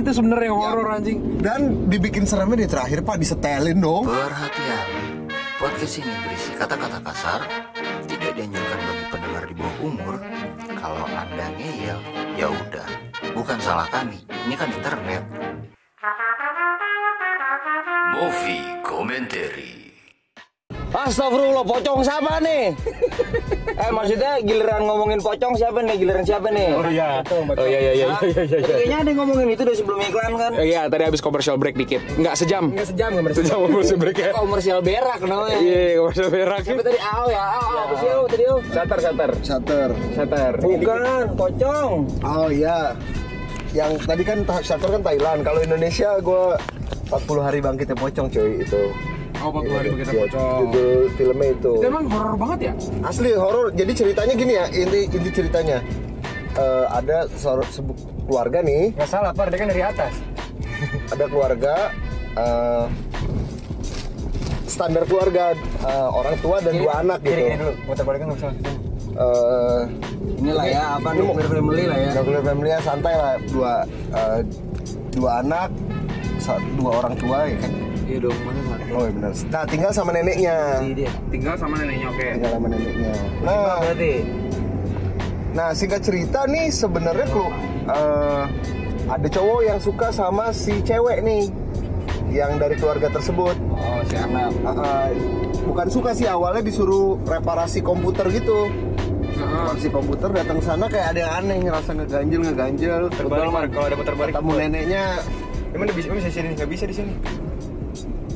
itu 0.00 0.10
sebenarnya 0.16 0.48
yang 0.48 0.58
horor 0.58 0.88
anjing. 0.96 1.18
Dan 1.40 1.86
dibikin 1.92 2.24
seremnya 2.24 2.64
di 2.64 2.68
terakhir 2.68 3.04
Pak 3.04 3.16
disetelin 3.20 3.78
dong. 3.78 4.08
Perhatian, 4.08 4.86
podcast 5.60 5.94
ini 6.00 6.12
berisi 6.24 6.50
kata-kata 6.56 6.98
kasar, 7.04 7.40
tidak 8.08 8.32
dianjurkan 8.36 8.78
bagi 8.80 9.04
pendengar 9.12 9.42
di 9.44 9.54
bawah 9.54 9.76
umur. 9.84 10.14
Kalau 10.80 11.04
anda 11.04 11.46
ngeyel, 11.60 11.98
ya 12.40 12.48
udah, 12.48 12.88
bukan 13.36 13.58
salah 13.60 13.88
kami. 13.92 14.24
Ini 14.48 14.54
kan 14.56 14.68
internet. 14.72 15.24
Movie 18.16 18.64
Commentary. 18.84 19.79
Astagfirullah, 20.90 21.62
pocong 21.62 22.02
siapa 22.02 22.42
nih? 22.42 22.74
eh 23.86 23.90
maksudnya 23.94 24.42
giliran 24.42 24.82
ngomongin 24.82 25.22
pocong 25.22 25.54
siapa 25.54 25.86
nih? 25.86 25.94
Giliran 26.02 26.26
siapa 26.26 26.50
nih? 26.50 26.68
Oh 26.74 26.82
iya. 26.90 27.22
Oh 27.30 27.66
iya 27.66 27.78
iya 27.78 27.92
iya 27.94 28.06
iya 28.26 28.42
iya. 28.42 28.58
Tadi 28.58 28.66
Kayaknya 28.66 28.98
ada 28.98 29.08
yang 29.14 29.18
ngomongin 29.22 29.48
itu 29.54 29.62
dari 29.62 29.76
sebelum 29.78 30.00
iklan 30.02 30.32
kan? 30.34 30.52
Eh, 30.58 30.66
Iya, 30.70 30.90
tadi 30.90 31.02
habis 31.06 31.22
commercial 31.22 31.54
break 31.54 31.78
dikit. 31.78 32.02
Enggak 32.18 32.34
sejam. 32.34 32.74
Enggak 32.74 32.90
sejam 32.90 33.10
enggak 33.14 33.34
Sejam 33.38 33.58
commercial 33.70 33.98
break 34.02 34.16
ya. 34.18 34.30
Komersial 34.34 34.78
berak 34.82 35.20
namanya. 35.22 35.58
Iya, 35.62 35.82
commercial 36.02 36.28
berak. 36.28 36.62
Siapa 36.66 36.82
tadi? 36.82 36.98
Ao 36.98 37.24
ya, 37.26 37.42
Ao, 37.54 37.70
apa 37.70 37.94
sih 37.94 38.08
Ao 38.10 38.24
tadi 38.26 38.44
Ao? 38.50 38.56
Shutter, 38.66 38.98
shutter. 38.98 39.30
Shutter. 39.46 39.88
Shutter. 40.18 40.52
Bukan, 40.58 41.24
pocong. 41.38 41.90
Oh 42.26 42.48
iya. 42.50 42.98
Yang 43.70 44.02
tadi 44.02 44.22
kan 44.26 44.38
Shutter 44.60 44.90
kan 44.90 45.02
Thailand. 45.06 45.46
Kalau 45.46 45.62
Indonesia 45.62 46.18
gue 46.18 46.44
40 47.08 47.46
hari 47.46 47.58
bangkitnya 47.62 47.94
pocong 47.94 48.26
cuy 48.26 48.66
itu. 48.66 48.82
Oh, 49.40 49.48
40 49.50 49.72
hari 49.72 49.88
begitu 49.90 50.12
pocong. 50.14 50.58
Judul 50.62 50.90
filmnya 51.10 51.48
itu. 51.50 51.72
Itu 51.74 51.86
emang 51.86 52.04
horor 52.06 52.34
banget 52.36 52.58
ya? 52.60 52.72
Asli 53.02 53.30
horor. 53.32 53.66
Jadi 53.70 53.92
ceritanya 53.94 54.34
gini 54.34 54.52
ya. 54.52 54.64
Inti 54.68 55.00
inti 55.08 55.30
ceritanya. 55.30 55.78
Eh, 56.52 56.86
ada 56.88 57.24
seor- 57.32 57.64
sebu- 57.66 57.96
keluarga 58.24 58.60
nih. 58.60 58.92
Enggak 58.92 59.08
salah, 59.08 59.32
Par, 59.32 59.48
dia 59.48 59.58
kan 59.58 59.68
dari 59.68 59.82
atas. 59.82 60.12
Ada 61.12 61.24
keluarga. 61.26 61.74
eh, 62.30 62.84
standar 64.64 65.02
keluarga 65.02 65.50
eh, 65.56 66.08
orang 66.10 66.34
tua 66.38 66.56
dan 66.58 66.72
dua 66.74 66.92
anak 67.00 67.18
gitu. 67.20 67.42
dulu, 67.58 67.72
muter 67.84 68.04
balik 68.04 68.20
enggak 68.22 68.38
usah. 68.38 68.52
Eh, 69.10 69.82
Inilah 70.38 70.64
ya, 70.64 70.82
apa 70.96 71.08
ini 71.10 71.20
mau- 71.20 71.34
nuclear 71.34 71.50
family 71.50 71.84
lah 71.84 71.98
ya. 71.98 72.10
Nuclear 72.14 72.42
family 72.42 72.68
santai 72.80 73.14
lah 73.14 73.32
dua 73.46 73.72
eh, 74.10 74.38
dua 75.10 75.30
anak 75.40 75.68
dua 76.74 76.90
orang 76.96 77.14
tua 77.14 77.38
ya 77.44 77.56
kan 77.58 77.72
Iya 78.10 78.18
dong, 78.20 78.38
mana 78.42 78.60
mana. 78.66 78.82
oh 78.90 79.02
iya 79.02 79.12
benar 79.12 79.32
nah 79.46 79.62
tinggal 79.64 79.90
sama 79.92 80.10
neneknya 80.10 80.56
dia. 80.90 81.10
Tinggal 81.30 81.54
sama 81.54 81.78
neneknya, 81.78 82.06
oke. 82.10 82.26
tinggal 82.34 82.50
sama 82.50 82.66
neneknya 82.68 83.12
nah 83.40 83.78
Berarti 83.80 84.14
nah 85.50 85.68
singkat 85.70 86.02
cerita 86.02 86.42
nih 86.44 86.70
sebenarnya 86.70 87.26
kelu- 87.26 87.54
eh, 87.86 88.44
ada 89.06 89.28
cowok 89.28 89.60
yang 89.64 89.78
suka 89.78 90.10
sama 90.10 90.50
si 90.50 90.78
cewek 90.80 91.22
nih 91.22 91.50
yang 92.30 92.54
dari 92.56 92.74
keluarga 92.74 93.10
tersebut 93.10 93.54
Oh, 93.70 93.98
si 94.04 94.14
anak. 94.14 94.54
Ah, 94.62 95.10
bukan 95.60 95.86
suka 95.86 96.10
sih 96.12 96.26
awalnya 96.26 96.62
disuruh 96.62 97.18
reparasi 97.20 97.78
komputer 97.80 98.26
gitu 98.30 98.70
reparasi 99.32 99.88
komputer 99.88 100.30
datang 100.32 100.58
sana 100.60 100.86
kayak 100.86 101.10
ada 101.10 101.20
yang 101.20 101.32
aneh 101.40 101.58
ngerasa 101.60 101.90
ngeganjel 101.92 102.40
ngeganjel 102.44 103.02
Terbalik. 103.10 103.70
Kalau 103.70 103.86
ada 103.86 103.96
muter 103.96 104.14
balik. 104.14 104.32
ketemu 104.32 104.50
neneknya 104.56 105.04
Emang 105.70 105.86
bisa, 105.88 106.10
bisa 106.10 106.26
di 106.26 106.34
sini? 106.34 106.48
Enggak 106.50 106.66
bisa 106.66 106.82
di 106.82 106.94
sini. 106.94 107.12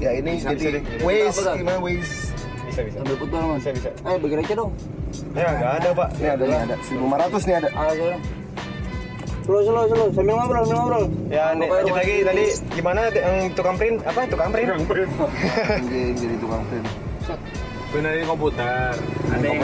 Ya 0.05 0.11
ini 0.15 0.33
Bisa, 0.37 0.53
jadi 0.53 0.79
Bang? 1.41 1.57
gimana 1.57 1.79
waze 1.81 2.15
Bisa, 2.65 2.81
bisa. 2.83 2.97
Sambil 2.99 3.17
football, 3.17 3.43
Mas. 3.47 3.57
Bisa, 3.57 3.71
bisa. 3.73 3.89
Eh, 4.05 4.17
bagi 4.19 4.35
receh 4.37 4.55
dong. 4.55 4.71
Ya, 5.33 5.47
enggak 5.49 5.73
ada, 5.79 5.89
Pak. 5.95 6.09
ini 6.15 6.29
ada 6.29 6.45
nih 6.45 6.59
ada 6.61 6.77
1500 6.83 7.43
nih 7.45 7.55
ada 7.57 7.69
Ah, 7.73 7.89
saya. 7.89 8.17
Slow, 9.45 9.61
slow, 9.63 9.85
slow. 9.87 10.09
Sambil 10.11 10.35
ngobrol, 10.35 10.63
sambil 10.65 10.79
ngobrol. 10.81 11.05
Ya, 11.29 11.45
nih, 11.53 11.69
lanjut 11.69 11.85
rumah 11.87 12.01
lagi 12.01 12.15
ini- 12.15 12.25
tadi 12.25 12.45
gimana 12.73 13.01
yang 13.13 13.37
tukang 13.53 13.77
print? 13.77 13.97
Apa 14.03 14.21
tukang 14.27 14.51
print? 14.51 14.69
Anjing, 15.77 16.13
jadi 16.15 16.35
tukang 16.37 16.63
print 16.67 16.87
Benerin 17.95 18.27
komputer. 18.27 18.91
Ada 19.31 19.47
yang 19.47 19.61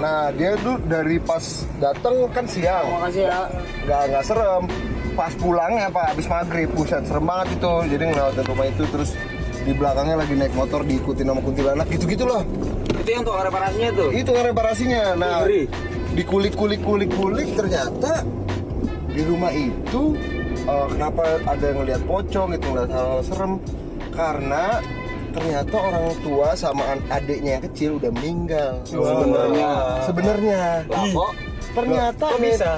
nah 0.00 0.32
dia 0.32 0.56
tuh 0.56 0.80
dari 0.82 1.20
pas 1.20 1.44
datang 1.76 2.24
kan 2.32 2.48
siang 2.48 2.86
Makasih 2.90 3.28
ya. 3.28 3.44
nggak 3.84 4.02
nggak 4.08 4.24
serem 4.24 4.62
pas 5.12 5.32
pulangnya 5.36 5.86
pak 5.86 6.16
habis 6.16 6.26
maghrib 6.26 6.72
buset 6.72 7.04
serem 7.04 7.22
banget 7.22 7.52
itu 7.52 7.72
jadi 7.92 8.02
ngelewatin 8.08 8.44
rumah 8.48 8.66
itu 8.66 8.82
terus 8.88 9.10
di 9.62 9.72
belakangnya 9.72 10.16
lagi 10.16 10.34
naik 10.34 10.52
motor 10.52 10.82
diikutin 10.82 11.24
sama 11.24 11.40
kuntilanak 11.40 11.86
gitu 11.88 12.04
gitu 12.06 12.24
loh 12.24 12.42
Itu 12.98 13.10
yang 13.10 13.22
tukang 13.22 13.44
reparasinya 13.44 13.90
tuh. 13.92 14.08
itu 14.10 14.30
kan 14.30 14.44
reparasinya 14.44 15.02
nah 15.14 15.42
Ngeri. 15.42 15.62
dikulik 16.12 16.54
kulik 16.54 16.80
kulik 16.80 17.10
kulik 17.10 17.48
ternyata 17.52 18.22
di 19.08 19.22
rumah 19.22 19.50
itu 19.50 20.14
eh, 20.62 20.86
kenapa 20.88 21.22
ada 21.42 21.64
yang 21.64 21.78
ngeliat 21.80 22.02
pocong 22.04 22.48
gitu 22.52 22.66
ngeliat 22.68 22.90
hal, 22.90 23.06
hal 23.10 23.22
serem 23.22 23.52
karena 24.10 24.64
ternyata 25.32 25.72
orang 25.74 26.04
tua 26.20 26.52
sama 26.52 26.84
adiknya 27.08 27.56
yang 27.56 27.64
kecil 27.64 27.90
udah 27.96 28.10
meninggal 28.12 28.72
sebenarnya 28.84 29.70
sebenarnya 30.04 30.60
kok? 30.86 31.32
ternyata 31.72 32.24
Kok 32.28 32.38
bisa? 32.38 32.72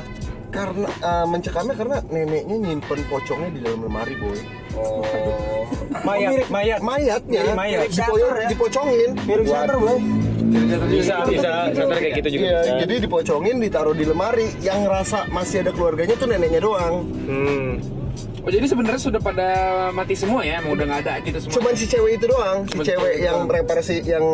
karena 0.49 0.87
eh, 0.87 1.27
mencekamnya 1.27 1.75
karena 1.75 1.97
neneknya 2.07 2.57
nyimpen 2.61 3.01
pocongnya 3.05 3.51
di 3.51 3.61
dalam 3.61 3.81
lemari 3.83 4.15
boy 4.15 4.39
Oh. 4.75 5.03
Mayat, 6.05 6.51
mayat. 6.51 6.81
mayatnya 6.81 7.41
Jadi 7.41 7.53
mayat. 7.55 7.89
dipoyo- 7.89 8.35
ya? 8.35 8.47
dipocongin 8.47 9.11
Mirip 9.25 9.45
Buat- 9.45 9.57
shutter, 9.65 9.77
Bang. 9.79 10.01
Bisa, 10.87 11.17
bisa. 11.25 11.51
Shutter 11.71 11.97
kayak 11.97 12.15
gitu 12.19 12.29
juga 12.31 12.45
Iya, 12.45 12.59
bisa. 12.61 12.75
jadi 12.85 12.95
dipocongin, 13.01 13.57
ditaruh 13.59 13.95
di 13.95 14.05
lemari. 14.05 14.47
Yang 14.61 14.79
ngerasa 14.85 15.19
masih 15.31 15.57
ada 15.61 15.71
keluarganya 15.71 16.15
tuh 16.15 16.27
neneknya 16.27 16.61
doang. 16.61 16.95
Hmm. 17.25 17.71
Oh 18.45 18.53
jadi 18.53 18.69
sebenarnya 18.69 19.01
sudah 19.01 19.17
pada 19.19 19.49
mati 19.91 20.13
semua 20.13 20.45
ya? 20.45 20.61
Emang 20.61 20.77
udah 20.77 20.85
nggak 20.85 21.01
ada 21.01 21.15
gitu 21.19 21.39
semua? 21.41 21.55
Cuman 21.57 21.73
si 21.73 21.85
cewek 21.89 22.13
itu 22.15 22.27
doang, 22.29 22.59
si 22.63 22.77
Cuman 22.77 22.85
cewek 22.85 23.13
yang 23.19 23.37
doang. 23.41 23.57
reparasi, 23.57 23.95
yang 24.05 24.25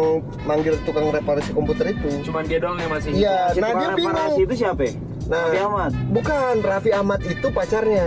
manggil 0.43 0.75
tukang 0.83 1.07
reparasi 1.07 1.55
komputer 1.55 1.95
itu. 1.95 2.09
Cuman 2.27 2.43
dia 2.43 2.59
doang 2.59 2.75
yang 2.77 2.91
masih 2.91 3.15
Iya, 3.15 3.55
nah 3.55 3.71
dia 3.71 3.89
reparasi 3.89 4.03
bingung. 4.35 4.43
itu 4.43 4.55
siapa? 4.59 4.83
ya? 4.83 4.93
Nah, 5.31 5.47
Raffi 5.47 5.59
Ahmad. 5.63 5.91
bukan 6.11 6.55
Raffi 6.59 6.91
Ahmad 6.91 7.21
itu 7.23 7.47
pacarnya. 7.49 8.07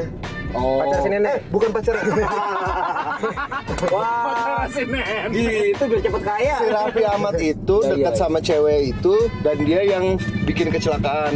Oh. 0.54 0.80
Pacar 0.80 1.00
si 1.02 1.10
nenek, 1.10 1.36
bukan 1.50 1.70
pacar. 1.70 1.96
Wah, 3.94 4.64
si 4.70 4.82
nenek. 4.86 5.34
gitu 5.34 5.84
biar 5.86 6.02
cepet 6.02 6.22
kaya. 6.24 6.56
si 6.56 6.68
Raffi 6.70 7.04
Ahmad 7.04 7.36
itu 7.38 7.76
Iya, 7.80 7.90
dekat 7.92 8.14
iya. 8.14 8.20
sama 8.20 8.38
cewek 8.38 8.80
itu 8.92 9.14
dan 9.42 9.58
dia 9.62 9.82
yang 9.82 10.06
bikin 10.46 10.70
kecelakaan. 10.70 11.34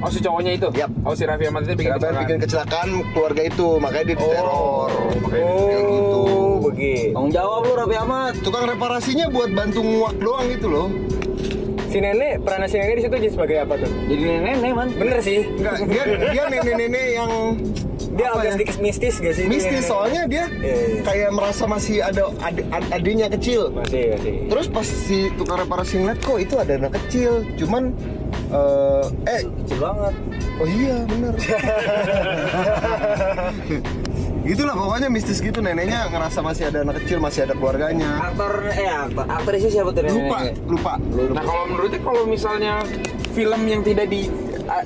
Oh 0.00 0.08
si 0.08 0.20
cowoknya 0.20 0.52
itu? 0.54 0.68
Yap. 0.74 0.90
Oh 1.02 1.12
si 1.12 1.24
Raffi 1.24 1.44
Ahmad 1.44 1.64
itu 1.64 1.72
bikin 1.74 1.92
kecelakaan. 1.92 2.22
bikin 2.24 2.38
kecelakaan 2.40 2.88
keluarga 3.12 3.42
itu, 3.42 3.68
makanya 3.78 4.04
dia 4.04 4.16
diteror. 4.16 4.90
Makanya 5.22 5.44
dia 5.44 5.64
kayak 5.64 5.84
gitu. 5.86 6.18
Oh, 6.18 6.54
begitu. 6.60 7.12
Tanggung 7.12 7.32
jawab 7.32 7.60
lu 7.62 7.72
Raffi 7.74 7.96
Ahmad. 7.96 8.32
Tukang 8.40 8.64
reparasinya 8.64 9.26
buat 9.28 9.50
bantu 9.50 9.80
nguak 9.80 10.14
doang 10.18 10.46
gitu 10.50 10.66
loh. 10.68 10.88
Si 11.86 12.02
nenek, 12.02 12.42
peran 12.42 12.66
si 12.66 12.74
nenek 12.74 12.94
di 12.98 13.02
situ 13.06 13.14
jadi 13.14 13.30
sebagai 13.30 13.56
apa 13.62 13.74
tuh? 13.78 13.90
Jadi 14.10 14.18
nenek-nenek, 14.20 14.72
Man. 14.74 14.88
Bener 14.98 15.18
sih. 15.20 15.46
Enggak, 15.46 15.74
dia 15.86 16.02
dia 16.26 16.42
nenek-nenek 16.50 17.06
yang 17.14 17.30
Dia 18.14 18.26
agak 18.30 18.44
ya? 18.44 18.52
sedikit 18.54 18.76
mistis 18.78 19.14
gak 19.16 19.34
sih? 19.34 19.44
mistis 19.44 19.64
Nenek-nenek? 19.82 19.90
soalnya 19.90 20.22
dia 20.24 20.44
Iya, 20.54 20.74
iya. 20.76 21.00
kayak 21.02 21.30
merasa 21.30 21.64
masih 21.64 21.96
ada 21.98 22.22
ad- 22.38 22.66
ad- 22.68 22.90
adiknya 22.92 23.26
kecil. 23.28 23.68
Masih, 23.70 24.14
masih. 24.14 24.34
Terus 24.46 24.66
pas 24.68 24.86
si 24.86 25.18
tukang 25.34 25.58
reparasi 25.58 25.98
ngeliat 25.98 26.18
kok 26.18 26.38
itu 26.38 26.54
ada 26.54 26.72
anak 26.76 26.92
kecil, 26.96 27.42
cuman 27.56 27.90
eh 28.48 29.04
eh 29.28 29.40
Kecil 29.60 29.78
banget. 29.78 30.14
oh 30.54 30.68
iya 30.68 30.96
bener. 31.04 31.34
Gitulah 34.44 34.76
pokoknya 34.76 35.08
mistis 35.08 35.40
gitu 35.40 35.58
neneknya 35.58 36.04
ngerasa 36.06 36.38
masih 36.38 36.68
ada 36.68 36.84
anak 36.84 37.00
kecil, 37.00 37.16
masih 37.18 37.40
ada 37.42 37.54
keluarganya. 37.54 38.10
Aktor 38.22 38.52
eh 38.68 38.86
aktor 38.86 39.24
aktrisnya 39.26 39.70
siapa 39.72 39.90
tuh 39.90 40.02
Lupa, 40.04 40.12
nenek-nenek? 40.12 40.54
lupa. 40.68 40.92
Nah 41.32 41.42
kalau 41.42 41.64
menurutnya 41.66 42.00
kalau 42.00 42.22
misalnya 42.24 42.72
film 43.32 43.60
yang 43.64 43.80
tidak 43.80 44.06
di 44.06 44.28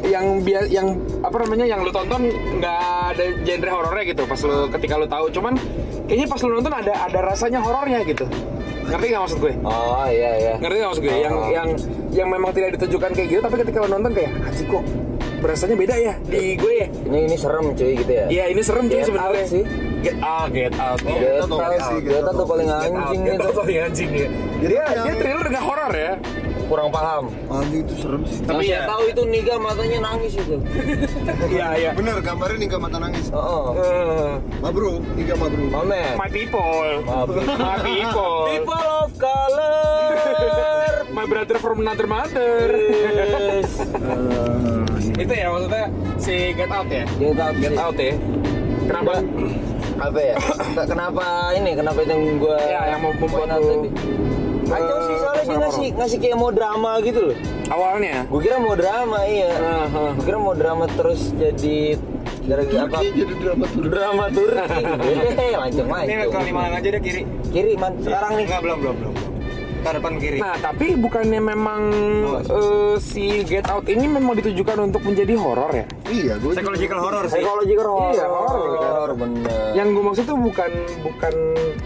yang 0.03 0.25
biar 0.41 0.65
yang 0.67 0.89
apa 1.21 1.37
namanya 1.39 1.67
yang 1.67 1.81
lu 1.81 1.91
tonton 1.91 2.29
nggak 2.55 2.81
ada 3.11 3.25
genre 3.41 3.71
horornya 3.73 4.05
gitu 4.07 4.23
pas 4.25 4.41
lu 4.41 4.57
ketika 4.71 4.95
lu 4.95 5.07
tahu 5.07 5.27
cuman 5.31 5.55
kayaknya 6.05 6.27
pas 6.27 6.41
lu 6.41 6.51
nonton 6.51 6.73
ada 6.73 6.95
ada 7.05 7.19
rasanya 7.25 7.59
horornya 7.59 8.01
gitu 8.03 8.25
ngerti 8.85 9.07
nggak 9.07 9.23
maksud 9.23 9.39
gue 9.39 9.53
Oh 9.63 10.07
iya 10.07 10.31
iya. 10.35 10.53
ngerti 10.57 10.77
nggak 10.77 10.89
maksud 10.89 11.03
gue 11.03 11.15
yang 11.15 11.35
Oh. 11.35 11.49
yang 11.49 11.69
yang 12.11 12.29
memang 12.29 12.51
tidak 12.51 12.71
ditujukan 12.75 13.11
kayak 13.11 13.29
gitu 13.29 13.41
tapi 13.41 13.57
ketika 13.59 13.79
lu 13.79 13.89
nonton 13.91 14.13
kayak 14.13 14.33
anjing 14.43 14.65
kok 14.67 14.85
berasanya 15.39 15.77
beda 15.77 15.95
ya 15.95 16.15
di 16.21 16.43
gue 16.55 16.73
ya 16.75 16.89
Ini 17.05 17.19
ini 17.25 17.37
serem 17.37 17.67
cuy 17.71 17.93
gitu 17.95 18.11
ya. 18.11 18.27
Iya 18.27 18.45
ini 18.49 18.59
serem 18.59 18.85
cuy 18.87 18.97
Get 18.97 19.07
sebenarnya 19.07 19.39
Out 19.39 19.53
sih. 19.53 19.63
Get 19.99 20.17
out, 20.19 20.49
get 20.51 20.73
out. 20.75 20.99
Oh, 21.01 21.07
ya. 21.07 21.15
Get 21.15 21.23
Get 21.23 21.39
Out 21.39 21.47
oke 21.49 21.63
Out, 21.69 21.79
sih, 21.81 21.97
Get 21.97 22.07
Get 22.09 22.17
Out 22.17 22.27
Out 22.27 22.35
tuh 22.35 22.47
paling 22.49 22.67
Get 22.67 22.75
out, 22.75 22.87
anjing 22.89 23.21
get 23.21 23.31
itu. 23.31 23.45
out 23.45 23.55
paling 23.55 23.79
anjing 23.79 24.11
ya. 24.11 24.29
Jadi 24.59 24.67
Dia, 24.69 24.83
yang- 24.85 25.05
dia 25.05 25.15
thriller 25.15 25.47
nggak 25.49 25.65
horor 25.65 25.93
ya. 25.93 26.13
Kurang 26.69 26.89
paham. 26.91 27.33
Anjing 27.49 27.81
itu 27.81 27.95
serem 27.97 28.23
sih. 28.23 28.45
Tapi 28.45 28.69
ya- 28.69 28.85
tahu 28.85 29.09
itu 29.09 29.23
Niga 29.25 29.57
matanya 29.57 29.99
nangis 30.05 30.33
itu. 30.35 30.57
Iya 31.49 31.69
iya. 31.75 31.91
Bener, 31.93 32.21
gambarnya 32.21 32.57
nih 32.57 32.67
gak 32.69 32.83
mata 32.83 32.99
nangis. 32.99 33.27
Oh, 33.31 33.41
oh. 33.41 33.65
Eh, 33.75 34.33
Mabruk, 34.59 35.01
tiga 35.15 35.35
mabruk. 35.35 35.69
Momen. 35.71 36.13
my 36.15 36.29
people, 36.29 36.85
Maaf. 37.03 37.29
my 37.65 37.79
people, 37.81 38.37
People 38.53 38.87
of 38.99 39.11
color. 39.17 39.81
my 41.17 41.25
brother 41.25 41.57
from 41.57 41.81
another 41.81 42.05
mother. 42.07 42.69
Yes. 42.77 43.71
Itu 45.15 45.33
ya 45.33 45.49
maksudnya 45.49 45.85
si 46.17 46.35
Get 46.53 46.69
Out 46.69 46.89
ya. 46.89 47.05
Get 47.17 47.39
Out. 47.39 47.55
Get 47.57 47.71
sih. 47.71 47.79
Out 47.79 47.97
ya. 47.99 48.13
Kenapa? 48.85 49.13
apa 49.99 50.15
ya 50.17 50.39
Ke- 50.39 50.87
kenapa 50.87 51.27
ini 51.53 51.75
kenapa 51.75 51.99
itu 51.99 52.13
yang 52.13 52.39
gue 52.39 52.59
Ya, 52.63 52.81
yang 52.87 53.03
mau 53.03 53.11
membuat 53.13 53.51
lu- 53.59 53.91
kacau 54.65 54.99
sih 55.03 55.18
soalnya 55.41 55.51
dia 55.51 55.63
ngasih 55.63 55.89
ngasih 55.95 56.19
kayak 56.19 56.37
mau 56.37 56.51
drama 56.51 56.91
gitu 57.01 57.21
loh 57.25 57.37
Awalnya. 57.69 58.17
gue 58.25 58.41
kira 58.41 58.57
mau 58.57 58.75
drama 58.75 59.19
iya 59.25 59.51
Aha. 59.53 60.03
gue 60.13 60.25
kira 60.25 60.39
mau 60.39 60.53
drama 60.53 60.85
terus 60.91 61.21
jadi 61.33 62.01
gara-gara 62.43 62.81
apa 62.83 62.99
Turki 62.99 63.13
jadi 63.15 63.35
drama 63.37 63.65
Turki. 63.67 63.89
drama 63.89 64.25
Turki 64.29 64.81
Hehehe, 65.05 65.49
macam 65.55 65.85
Ini 66.01 66.15
macam 66.19 66.33
kali 66.35 66.51
malang 66.51 66.75
aja 66.75 66.89
deh 66.89 67.03
kiri. 67.03 67.23
kiri 67.49 67.73
man 67.75 67.93
sekarang 67.99 68.31
nih 68.35 68.45
Enggak 68.45 68.61
belum 68.63 68.79
belum 68.81 68.97
belum. 68.97 69.15
Ke 69.79 69.95
depan 69.95 70.19
kiri. 70.19 70.39
Nah, 70.39 70.59
tapi 70.59 70.99
bukannya 70.99 71.39
memang 71.41 71.83
eh, 72.43 72.95
si 72.99 73.47
Get 73.47 73.69
Out 73.69 73.87
ini 73.87 74.11
memang 74.11 74.35
ditujukan 74.35 74.75
untuk 74.83 75.01
menjadi 75.01 75.33
horor 75.35 75.71
ya? 75.71 75.87
Iya, 76.05 76.35
gue 76.37 76.51
Psychological 76.51 76.99
horror 76.99 77.25
sih. 77.25 77.39
psychological 77.39 77.87
horror 77.87 78.11
Iya, 78.11 78.27
horror, 78.27 78.59
horror 78.75 79.13
bener 79.15 79.71
Yang 79.73 79.89
gue 79.89 80.05
maksud 80.05 80.25
tuh 80.27 80.37
bukan 80.37 80.71
bukan 81.01 81.35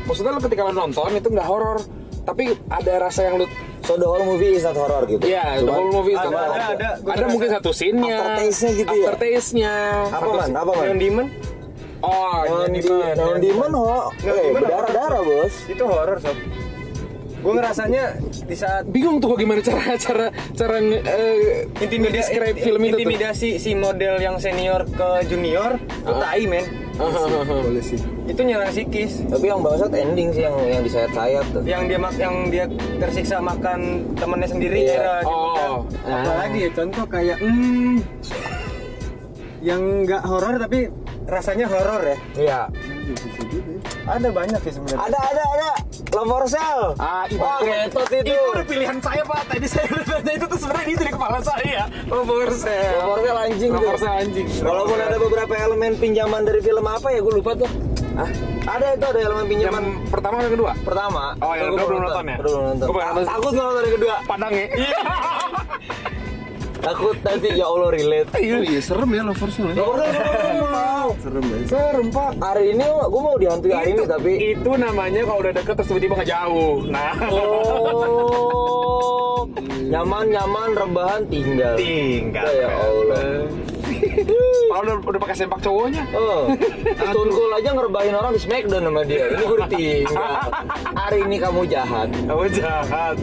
maksudnya 0.02 0.30
lo 0.30 0.40
ketika 0.40 0.62
lo 0.62 0.72
nonton 0.72 1.10
itu 1.12 1.28
nggak 1.28 1.44
horor, 1.44 1.78
tapi 2.22 2.44
ada 2.68 2.92
rasa 3.00 3.26
yang 3.26 3.34
lu 3.36 3.46
so 3.82 3.98
the 3.98 4.06
whole 4.06 4.22
movie 4.22 4.54
is 4.54 4.62
not 4.62 4.74
horror 4.74 5.02
gitu? 5.04 5.22
Iya, 5.26 5.58
the 5.58 5.66
Cuman 5.66 5.74
whole 5.74 5.90
movie 5.92 6.14
ada, 6.14 6.24
sama- 6.24 6.38
ada, 6.46 6.66
ada. 6.70 6.88
Gua 7.02 7.10
ada 7.10 7.18
ngerasa 7.18 7.32
mungkin 7.34 7.48
satu 7.50 7.70
scene-nya, 7.74 8.16
aftertaste-nya 8.16 8.70
gitu 8.78 8.94
ya? 8.94 9.06
aftertaste-nya. 9.10 9.72
apa 10.06 10.26
man? 10.28 10.46
Scene- 10.46 10.58
apa 10.58 10.70
man? 10.70 10.84
Neon 10.86 10.98
Demon? 11.02 11.26
Oh, 12.02 12.38
Neon 12.44 12.72
Demon. 12.72 13.14
Neon 13.14 13.38
Demon 13.38 13.70
ho 13.74 13.90
eh, 14.12 14.22
Demon 14.22 14.52
berdarah-darah 14.56 15.20
bos. 15.22 15.54
Itu 15.66 15.84
horror 15.84 16.18
sob. 16.18 16.38
Gue 17.42 17.58
ngerasanya 17.58 18.22
di 18.46 18.54
saat 18.54 18.86
bingung 18.86 19.18
tuh 19.18 19.34
gue 19.34 19.42
gimana 19.42 19.58
cara 19.58 19.98
cara 19.98 20.26
cara 20.54 20.76
eh, 20.78 21.66
intimidasi 21.82 22.38
describe 22.38 22.54
film 22.54 22.80
itu 22.86 22.94
tuh. 22.94 22.98
intimidasi 23.02 23.48
si 23.58 23.74
model 23.74 24.22
yang 24.22 24.38
senior 24.38 24.86
ke 24.86 25.26
junior 25.26 25.74
itu 25.82 26.12
tai 26.22 26.46
men 26.46 26.62
boleh 26.94 27.80
sih. 27.80 27.98
itu 28.24 28.40
nyerang 28.40 28.68
psikis 28.68 29.24
tapi 29.26 29.48
yang 29.48 29.60
bangsat 29.60 29.92
ending 29.92 30.28
sih 30.30 30.42
yang 30.42 30.56
yang 30.62 30.82
disayat-sayat 30.82 31.44
tuh 31.50 31.62
yang 31.64 31.82
dia 31.86 31.96
mak 31.96 32.14
yang 32.14 32.48
dia 32.48 32.64
tersiksa 33.00 33.40
makan 33.40 33.80
temennya 34.14 34.48
sendiri 34.48 34.76
Iya. 34.78 34.92
kira 34.92 35.14
dia 35.18 35.28
Oh. 35.28 35.40
makan. 35.48 35.70
apalagi 36.04 36.58
ya 36.60 36.70
contoh 36.70 37.04
kayak 37.06 37.36
hmm, 37.38 37.96
yang 39.60 39.80
nggak 40.02 40.22
horor 40.22 40.54
tapi 40.58 40.78
rasanya 41.24 41.66
horor 41.66 42.02
ya 42.02 42.16
Iya. 42.36 42.60
ada 44.04 44.28
banyak 44.28 44.60
sih 44.60 44.72
sebenarnya 44.74 45.00
ada 45.02 45.18
ada 45.22 45.42
ada 45.48 45.70
Love 46.12 46.28
for 46.28 46.44
Sale 46.44 46.92
Ah, 46.96 47.24
Wah, 47.32 47.58
ketot 47.58 48.12
itu. 48.14 48.36
udah 48.52 48.64
pilihan 48.64 48.98
saya 48.98 49.22
pak. 49.22 49.40
Tadi 49.48 49.66
saya 49.66 49.88
udah 49.88 50.20
itu 50.30 50.46
tuh 50.46 50.58
sebenarnya 50.58 50.90
itu 50.90 51.02
di 51.02 51.12
kepala 51.12 51.38
saya. 51.40 51.82
Love 52.04 52.26
for 52.26 52.50
sale. 52.52 52.92
Love 52.94 53.08
for 53.08 53.18
Sale 53.22 53.40
anjing 53.42 53.70
Love 53.70 53.80
tuh. 53.80 53.88
for 53.88 53.98
sale 53.98 54.16
anjing. 54.18 54.46
Walaupun 54.60 54.98
ada 54.98 55.16
beberapa 55.16 55.54
elemen 55.56 55.92
pinjaman 55.96 56.40
dari 56.42 56.60
film 56.60 56.84
apa 56.84 57.08
ya, 57.08 57.18
gue 57.18 57.34
lupa 57.34 57.52
tuh. 57.56 57.70
Hah? 58.12 58.28
Ada 58.62 58.86
itu 58.92 59.04
ada 59.08 59.20
elemen 59.22 59.40
Yang 59.40 59.50
pinjaman 59.50 59.82
pertama 60.06 60.34
atau 60.36 60.44
yang 60.44 60.54
kedua? 60.54 60.72
pertama. 60.84 61.22
Oh, 61.40 61.54
yang 61.56 61.68
kedua 61.72 61.86
belum 61.88 62.00
nonton 62.02 62.24
ya? 62.24 62.36
Belum 62.36 62.60
nonton. 62.62 62.86
Belum 62.86 63.02
nonton. 63.02 63.24
Takut 63.24 63.50
nggak 63.50 63.64
nonton 63.64 63.82
yang 63.82 63.96
kedua. 63.96 64.14
Padang 64.22 64.52
ya? 64.52 64.66
Takut 66.82 67.14
nanti 67.22 67.48
ya 67.54 67.70
Allah 67.70 67.94
relate. 67.94 68.26
Oh 68.34 68.42
iya, 68.42 68.82
serem 68.82 69.14
ya 69.14 69.22
Lover 69.22 69.50
Soul 69.54 69.70
ya. 69.70 69.86
Sale 69.86 70.06
serem, 70.10 70.66
mau. 70.66 71.08
Serem 71.22 71.44
ya. 71.46 71.58
Serem 71.70 72.06
pak. 72.10 72.30
Hari 72.42 72.74
ini 72.74 72.86
gue 72.90 73.22
mau 73.22 73.38
dihantui 73.38 73.70
hari 73.70 73.94
ini 73.94 74.02
tapi 74.02 74.58
itu 74.58 74.70
namanya 74.74 75.22
kalau 75.22 75.38
udah 75.46 75.54
deket 75.54 75.74
terus 75.78 75.88
tiba-tiba 75.94 76.14
ngejauh. 76.18 76.90
Nah. 76.90 77.14
Oh, 77.30 79.46
nyaman 79.78 80.34
nyaman 80.34 80.74
rebahan 80.74 81.22
tinggal. 81.30 81.78
Tinggal. 81.78 82.50
Ya 82.50 82.70
Allah. 82.74 83.46
Kalau 84.72 84.82
udah, 84.82 84.96
udah 85.04 85.20
pakai 85.20 85.36
sempak 85.38 85.60
cowoknya. 85.62 86.02
Oh, 86.16 86.50
Stone 86.98 87.30
Cold 87.30 87.52
aja 87.54 87.70
ngerebahin 87.70 88.14
orang 88.18 88.34
di 88.34 88.40
Smackdown 88.42 88.82
sama 88.90 89.02
dia. 89.06 89.30
Ini 89.30 89.44
gue 89.46 89.58
ditinggal. 89.68 90.32
Hari 91.06 91.18
ini 91.28 91.36
kamu 91.38 91.60
jahat. 91.70 92.08
Kamu 92.10 92.46
jahat. 92.50 93.16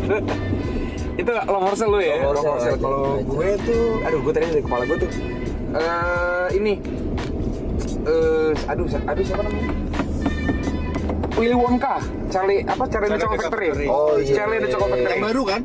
Itu 1.19 1.31
love 1.35 1.63
for 1.67 1.75
sale 1.75 1.91
lu 1.91 1.99
ya? 1.99 2.15
Sale. 2.31 2.59
sale. 2.63 2.77
Kalau 2.79 3.03
gue 3.19 3.49
tuh, 3.67 3.83
aduh 4.07 4.19
gue 4.23 4.33
tadi 4.33 4.45
dari 4.47 4.63
kepala 4.63 4.83
gue 4.87 4.97
tuh. 5.03 5.09
eh 5.69 6.47
ini. 6.55 6.73
eh 8.07 8.51
aduh, 8.65 8.85
aduh 8.87 9.23
siapa 9.23 9.41
namanya? 9.43 9.69
Willy 11.39 11.55
Wonka, 11.55 12.03
Charlie 12.27 12.67
apa 12.67 12.83
Charlie 12.91 13.07
and 13.07 13.15
the 13.15 13.23
Chocolate 13.23 13.43
Factory? 13.47 13.87
Oh, 13.87 14.19
iya. 14.19 14.33
Charlie 14.35 14.59
the 14.59 14.69
Chocolate 14.71 14.91
Factory. 14.91 15.13
Yang 15.15 15.23
baru 15.31 15.41
kan? 15.47 15.61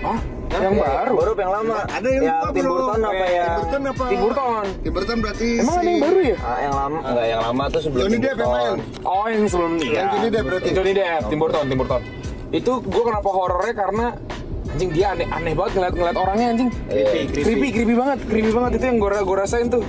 Hah? 0.00 0.20
Yang 0.54 0.74
baru? 0.80 1.14
Baru 1.18 1.30
apa 1.34 1.42
yang 1.42 1.52
lama? 1.52 1.76
Ada 1.90 2.08
yang 2.08 2.24
yang 2.24 2.38
lupa, 2.40 2.48
Tim 2.54 2.62
bro. 2.64 2.72
Burton 2.72 3.00
apa 3.04 3.26
ya? 3.26 3.44
Tim 3.44 3.58
Burton 3.58 3.82
apa? 3.84 4.04
Tim 4.06 4.20
Burton. 4.22 4.64
Tim 4.80 4.92
Burton 4.94 5.16
berarti 5.20 5.48
Emang 5.60 5.74
si... 5.74 5.80
ada 5.82 5.90
yang 5.90 6.04
baru 6.06 6.20
ya? 6.22 6.36
Ah, 6.40 6.58
yang 6.62 6.74
lama 6.78 6.98
enggak 7.04 7.26
yang 7.26 7.42
lama 7.42 7.64
tuh 7.68 7.80
sebelum 7.84 8.00
Johnny 8.06 8.18
Depp 8.22 8.38
yang 8.38 8.52
main. 8.54 8.76
Oh 9.02 9.26
yang 9.26 9.44
sebelum 9.50 9.72
Yang 9.82 10.06
Johnny 10.14 10.28
Depp 10.30 10.44
berarti? 10.46 10.68
Johnny 10.72 10.92
Depp, 10.94 11.22
Tim 11.28 11.38
Burton, 11.42 11.64
Tim 11.68 11.78
Burton. 11.82 12.02
Itu 12.54 12.72
gue 12.80 13.02
kenapa 13.04 13.28
horornya 13.28 13.74
karena 13.74 14.06
anjing 14.74 14.90
dia 14.90 15.06
aneh 15.14 15.26
aneh 15.30 15.54
banget 15.54 15.72
ngeliat 15.78 15.94
ngeliat 15.94 16.16
orangnya 16.18 16.46
anjing. 16.50 16.68
Creepy, 16.90 17.20
creepy, 17.30 17.68
creepy 17.70 17.94
banget, 17.94 18.18
creepy 18.26 18.50
banget 18.50 18.70
itu 18.74 18.84
yang 18.84 18.98
gue 18.98 19.10
gue 19.14 19.36
rasain 19.38 19.66
tuh. 19.70 19.82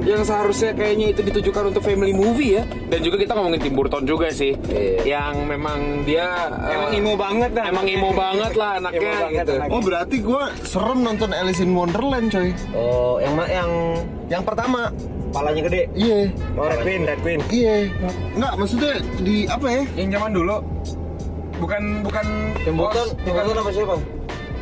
Yang 0.00 0.32
seharusnya 0.32 0.72
kayaknya 0.72 1.12
itu 1.12 1.20
ditujukan 1.20 1.62
untuk 1.68 1.84
family 1.84 2.16
movie 2.16 2.56
ya. 2.56 2.64
Dan 2.88 3.04
juga 3.04 3.20
kita 3.20 3.36
ngomongin 3.36 3.60
Tim 3.60 3.74
Burton 3.76 4.08
juga 4.08 4.32
sih. 4.32 4.56
Iya. 4.64 5.04
Yang 5.04 5.34
memang 5.44 5.78
dia 6.08 6.48
emang 6.72 6.88
eh, 6.88 6.98
imo 6.98 7.12
banget 7.14 7.50
dah 7.52 7.64
Emang 7.68 7.84
imo 7.84 8.10
banget 8.16 8.52
lah 8.56 8.80
anaknya 8.80 9.12
Imo 9.12 9.20
banget 9.20 9.44
gitu. 9.44 9.52
anaknya. 9.60 9.74
Oh 9.76 9.80
berarti 9.84 10.16
gue 10.18 10.42
serem 10.64 10.98
nonton 11.04 11.30
Alice 11.36 11.60
in 11.60 11.76
Wonderland 11.76 12.32
coy 12.32 12.48
Oh, 12.72 13.20
yang 13.20 13.36
yang 13.44 13.70
Yang 14.32 14.42
pertama 14.48 14.88
palanya 15.30 15.62
gede. 15.68 15.82
Iya 15.92 16.32
oh 16.56 16.64
Red 16.64 16.80
Queen 16.80 17.00
Red 17.04 17.20
Queen 17.20 17.40
Iya 17.52 17.76
Enggak 18.34 18.52
maksudnya 18.56 18.92
di 19.20 19.44
apa 19.46 19.66
ya 19.68 19.82
Yang 20.00 20.08
zaman 20.16 20.30
dulu 20.32 20.56
bukan 21.60 21.82
bukan 22.00 22.26
Tim 22.64 22.74
Burton, 22.74 23.08
Tim 23.20 23.32
Burton 23.36 23.56
apa 23.60 23.70
siapa? 23.70 23.94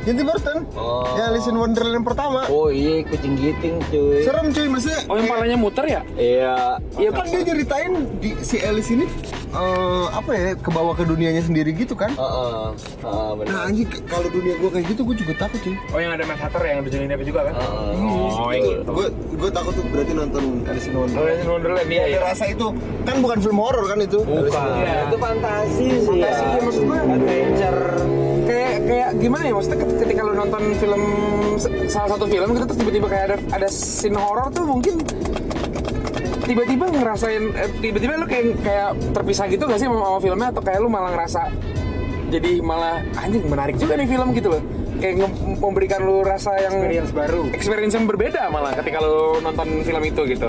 Yang 0.09 0.17
Tim 0.17 0.27
Burton 0.27 0.59
Oh. 0.73 1.05
Yang 1.13 1.27
Alice 1.29 1.47
in 1.47 1.57
Wonderland 1.57 1.95
yang 1.95 2.07
pertama 2.07 2.41
Oh 2.49 2.73
iya, 2.73 3.05
kucing 3.05 3.37
giting 3.37 3.77
cuy. 3.87 4.25
Serem 4.25 4.49
cuy 4.49 4.67
maksudnya 4.67 5.01
Oh 5.05 5.15
yang 5.15 5.29
palanya 5.29 5.57
muter 5.57 5.85
ya? 5.85 6.01
Iya. 6.17 6.81
Iya 6.97 7.11
kan 7.13 7.25
dia 7.29 7.41
nyeritain 7.45 7.93
di, 8.17 8.33
si 8.41 8.57
Alice 8.59 8.89
ini 8.89 9.05
eh, 9.49 10.07
apa 10.09 10.31
ya 10.31 10.53
ke 10.55 10.69
bawah 10.69 10.93
ke 10.93 11.05
dunianya 11.05 11.41
sendiri 11.41 11.73
gitu 11.73 11.93
kan? 11.93 12.09
Heeh. 12.11 12.65
Heeh, 12.99 13.31
benar. 13.35 13.49
Nah 13.51 13.61
anjing 13.65 13.89
kalau 14.05 14.29
dunia 14.29 14.57
gue 14.57 14.71
kayak 14.71 14.87
gitu 14.89 15.01
gue 15.05 15.17
juga 15.19 15.33
takut 15.39 15.61
cuy. 15.61 15.77
Oh 15.89 15.99
yang 15.99 16.13
ada 16.13 16.25
Mad 16.25 16.39
Hatter 16.39 16.63
yang 16.63 16.79
ada 16.79 16.89
Johnny 16.89 17.07
Depp 17.07 17.23
juga 17.23 17.41
kan? 17.45 17.55
Heeh. 17.55 17.93
Oh 18.35 18.49
yang 18.49 18.65
gitu. 18.65 18.91
Gue 18.91 19.07
gue 19.35 19.51
takut 19.51 19.73
tuh 19.73 19.85
berarti 19.87 20.13
nonton 20.15 20.43
Alice 20.65 20.87
in 20.87 20.95
Oh, 20.95 21.05
Wonderland. 21.05 21.37
yang 21.39 21.51
Wonderland 21.51 21.89
iya 21.89 22.03
Ada 22.03 22.11
ya. 22.11 22.21
rasa 22.25 22.45
itu 22.47 22.67
kan 23.05 23.17
bukan 23.21 23.39
film 23.39 23.59
horor 23.59 23.85
kan 23.85 23.99
itu? 23.99 24.19
Bukan. 24.21 24.69
Ya, 24.79 24.97
itu 25.05 25.17
fantasi 25.19 25.69
sih. 25.77 25.91
Fantasi, 26.03 26.41
ya. 26.41 26.49
iya, 26.49 26.61
maksud 26.61 26.83
gua. 26.83 26.99
adventure. 27.05 27.83
Kayak 28.89 29.09
gimana 29.21 29.43
ya 29.45 29.53
maksudnya 29.53 29.79
ket- 29.79 29.97
ketika 30.01 30.21
lu 30.25 30.33
nonton 30.33 30.63
film 30.81 31.03
salah 31.87 32.09
satu 32.09 32.25
film 32.25 32.49
gitu 32.57 32.65
terus 32.65 32.79
tiba-tiba 32.81 33.07
kayak 33.07 33.25
ada 33.29 33.37
ada 33.53 33.69
scene 33.69 34.17
horor 34.17 34.49
tuh 34.49 34.65
mungkin 34.65 35.05
tiba-tiba 36.43 36.89
ngerasain 36.89 37.45
eh, 37.53 37.69
tiba-tiba 37.79 38.17
lu 38.17 38.25
kayak 38.25 38.57
kayak 38.65 38.89
terpisah 39.13 39.45
gitu 39.47 39.69
gak 39.69 39.77
sih 39.77 39.85
sama, 39.85 40.01
sama 40.01 40.19
filmnya? 40.19 40.49
Atau 40.49 40.63
kayak 40.65 40.81
lu 40.81 40.89
malah 40.89 41.13
ngerasa 41.13 41.53
jadi 42.29 42.61
malah 42.61 43.05
anjing 43.21 43.45
menarik 43.45 43.77
juga 43.77 43.97
nih 43.97 44.09
film 44.09 44.33
gitu 44.33 44.49
loh. 44.53 44.63
Kayak 44.99 45.31
memberikan 45.61 46.01
lu 46.03 46.27
rasa 46.27 46.57
yang 46.59 46.75
Experience 46.75 47.13
baru. 47.15 47.41
experience 47.55 47.95
yang 47.95 48.07
berbeda 48.09 48.49
malah 48.49 48.73
ketika 48.75 48.99
lu 48.99 49.39
nonton 49.39 49.85
film 49.85 50.03
itu 50.03 50.21
gitu 50.27 50.49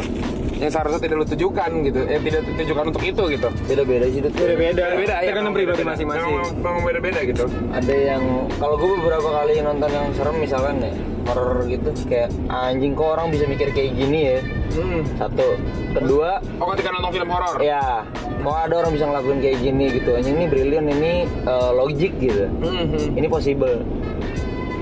yang 0.59 0.71
seharusnya 0.75 0.99
tidak 0.99 1.15
lu 1.23 1.25
tujukan 1.25 1.71
gitu. 1.87 1.99
Eh 2.03 2.19
tidak 2.19 2.41
ditujukan 2.51 2.83
untuk 2.91 3.03
itu 3.07 3.23
gitu. 3.31 3.47
Beda-beda 3.63 4.05
sih 4.11 4.19
itu. 4.19 4.29
beda 4.29 4.83
beda 4.91 5.15
ya 5.23 5.31
tergantung 5.31 5.55
memang 5.55 5.55
pribadi 5.55 5.81
beda-beda. 5.81 5.91
masing-masing. 5.95 6.31
Memang, 6.35 6.51
memang 6.59 6.83
beda-beda 6.83 7.19
gitu. 7.23 7.45
Ada 7.71 7.95
yang 7.95 8.23
kalau 8.59 8.75
gue 8.75 8.89
beberapa 8.99 9.29
kali 9.31 9.53
nonton 9.63 9.89
yang 9.89 10.07
serem 10.19 10.35
misalkan 10.43 10.75
ya 10.83 10.91
horror 11.29 11.61
gitu 11.69 11.89
kayak 12.09 12.29
anjing 12.49 12.97
kok 12.97 13.07
orang 13.07 13.27
bisa 13.31 13.45
mikir 13.47 13.71
kayak 13.71 13.91
gini 13.95 14.19
ya? 14.35 14.37
Hmm. 14.75 15.01
satu. 15.15 15.47
Kedua 15.95 16.29
oh 16.59 16.67
ketika 16.75 16.89
nonton 16.91 17.11
film 17.15 17.29
horor 17.31 17.57
ya 17.63 18.03
kok 18.39 18.55
ada 18.55 18.73
orang 18.83 18.91
bisa 18.91 19.05
ngelakuin 19.07 19.39
kayak 19.39 19.57
gini 19.63 19.85
gitu? 19.95 20.11
Anjing 20.19 20.35
ini 20.35 20.45
brilian 20.51 20.85
ini 20.91 21.13
eh, 21.25 21.71
logik 21.71 22.13
gitu. 22.19 22.51
Mhm. 22.59 23.15
ini 23.15 23.27
possible. 23.31 23.79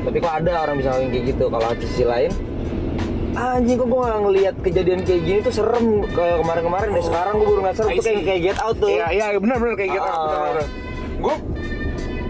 Tapi 0.10 0.18
kok 0.24 0.34
ada 0.42 0.66
orang 0.66 0.82
bisa 0.82 0.90
ngelakuin 0.90 1.12
kayak 1.14 1.26
gitu? 1.38 1.46
Kalau 1.54 1.68
di 1.78 1.86
sisi 1.86 2.06
lain 2.08 2.32
anjing 3.38 3.78
kok 3.78 3.88
gue 3.88 4.00
gak 4.02 4.20
ngeliat 4.20 4.56
kejadian 4.66 5.00
kayak 5.06 5.22
gini 5.22 5.40
tuh 5.46 5.54
serem 5.54 5.86
ke 6.04 6.26
kemarin-kemarin 6.42 6.90
deh 6.90 7.06
sekarang 7.06 7.34
gue 7.38 7.48
baru 7.48 7.62
nggak 7.62 7.76
serem 7.78 7.90
tuh 7.94 8.04
kayak 8.04 8.22
kayak 8.26 8.42
get 8.42 8.58
out 8.58 8.76
tuh 8.76 8.90
Iya, 8.90 9.06
iya 9.14 9.26
benar-benar 9.38 9.74
kayak 9.78 9.92
Get 9.94 10.02
Out. 10.02 10.10
Ah. 10.10 10.26
benar-benar. 10.26 10.66
Gue 11.18 11.36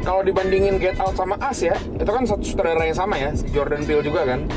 kalau 0.03 0.21
dibandingin 0.23 0.75
Get 0.79 0.97
Out 0.99 1.15
sama 1.15 1.35
Us 1.39 1.59
ya, 1.59 1.75
itu 1.75 2.07
kan 2.07 2.23
satu 2.23 2.43
sutradara 2.43 2.83
yang 2.83 2.95
sama 2.95 3.19
ya, 3.19 3.35
si 3.35 3.47
Jordan 3.51 3.83
Peele 3.83 4.03
juga 4.03 4.23
kan. 4.23 4.47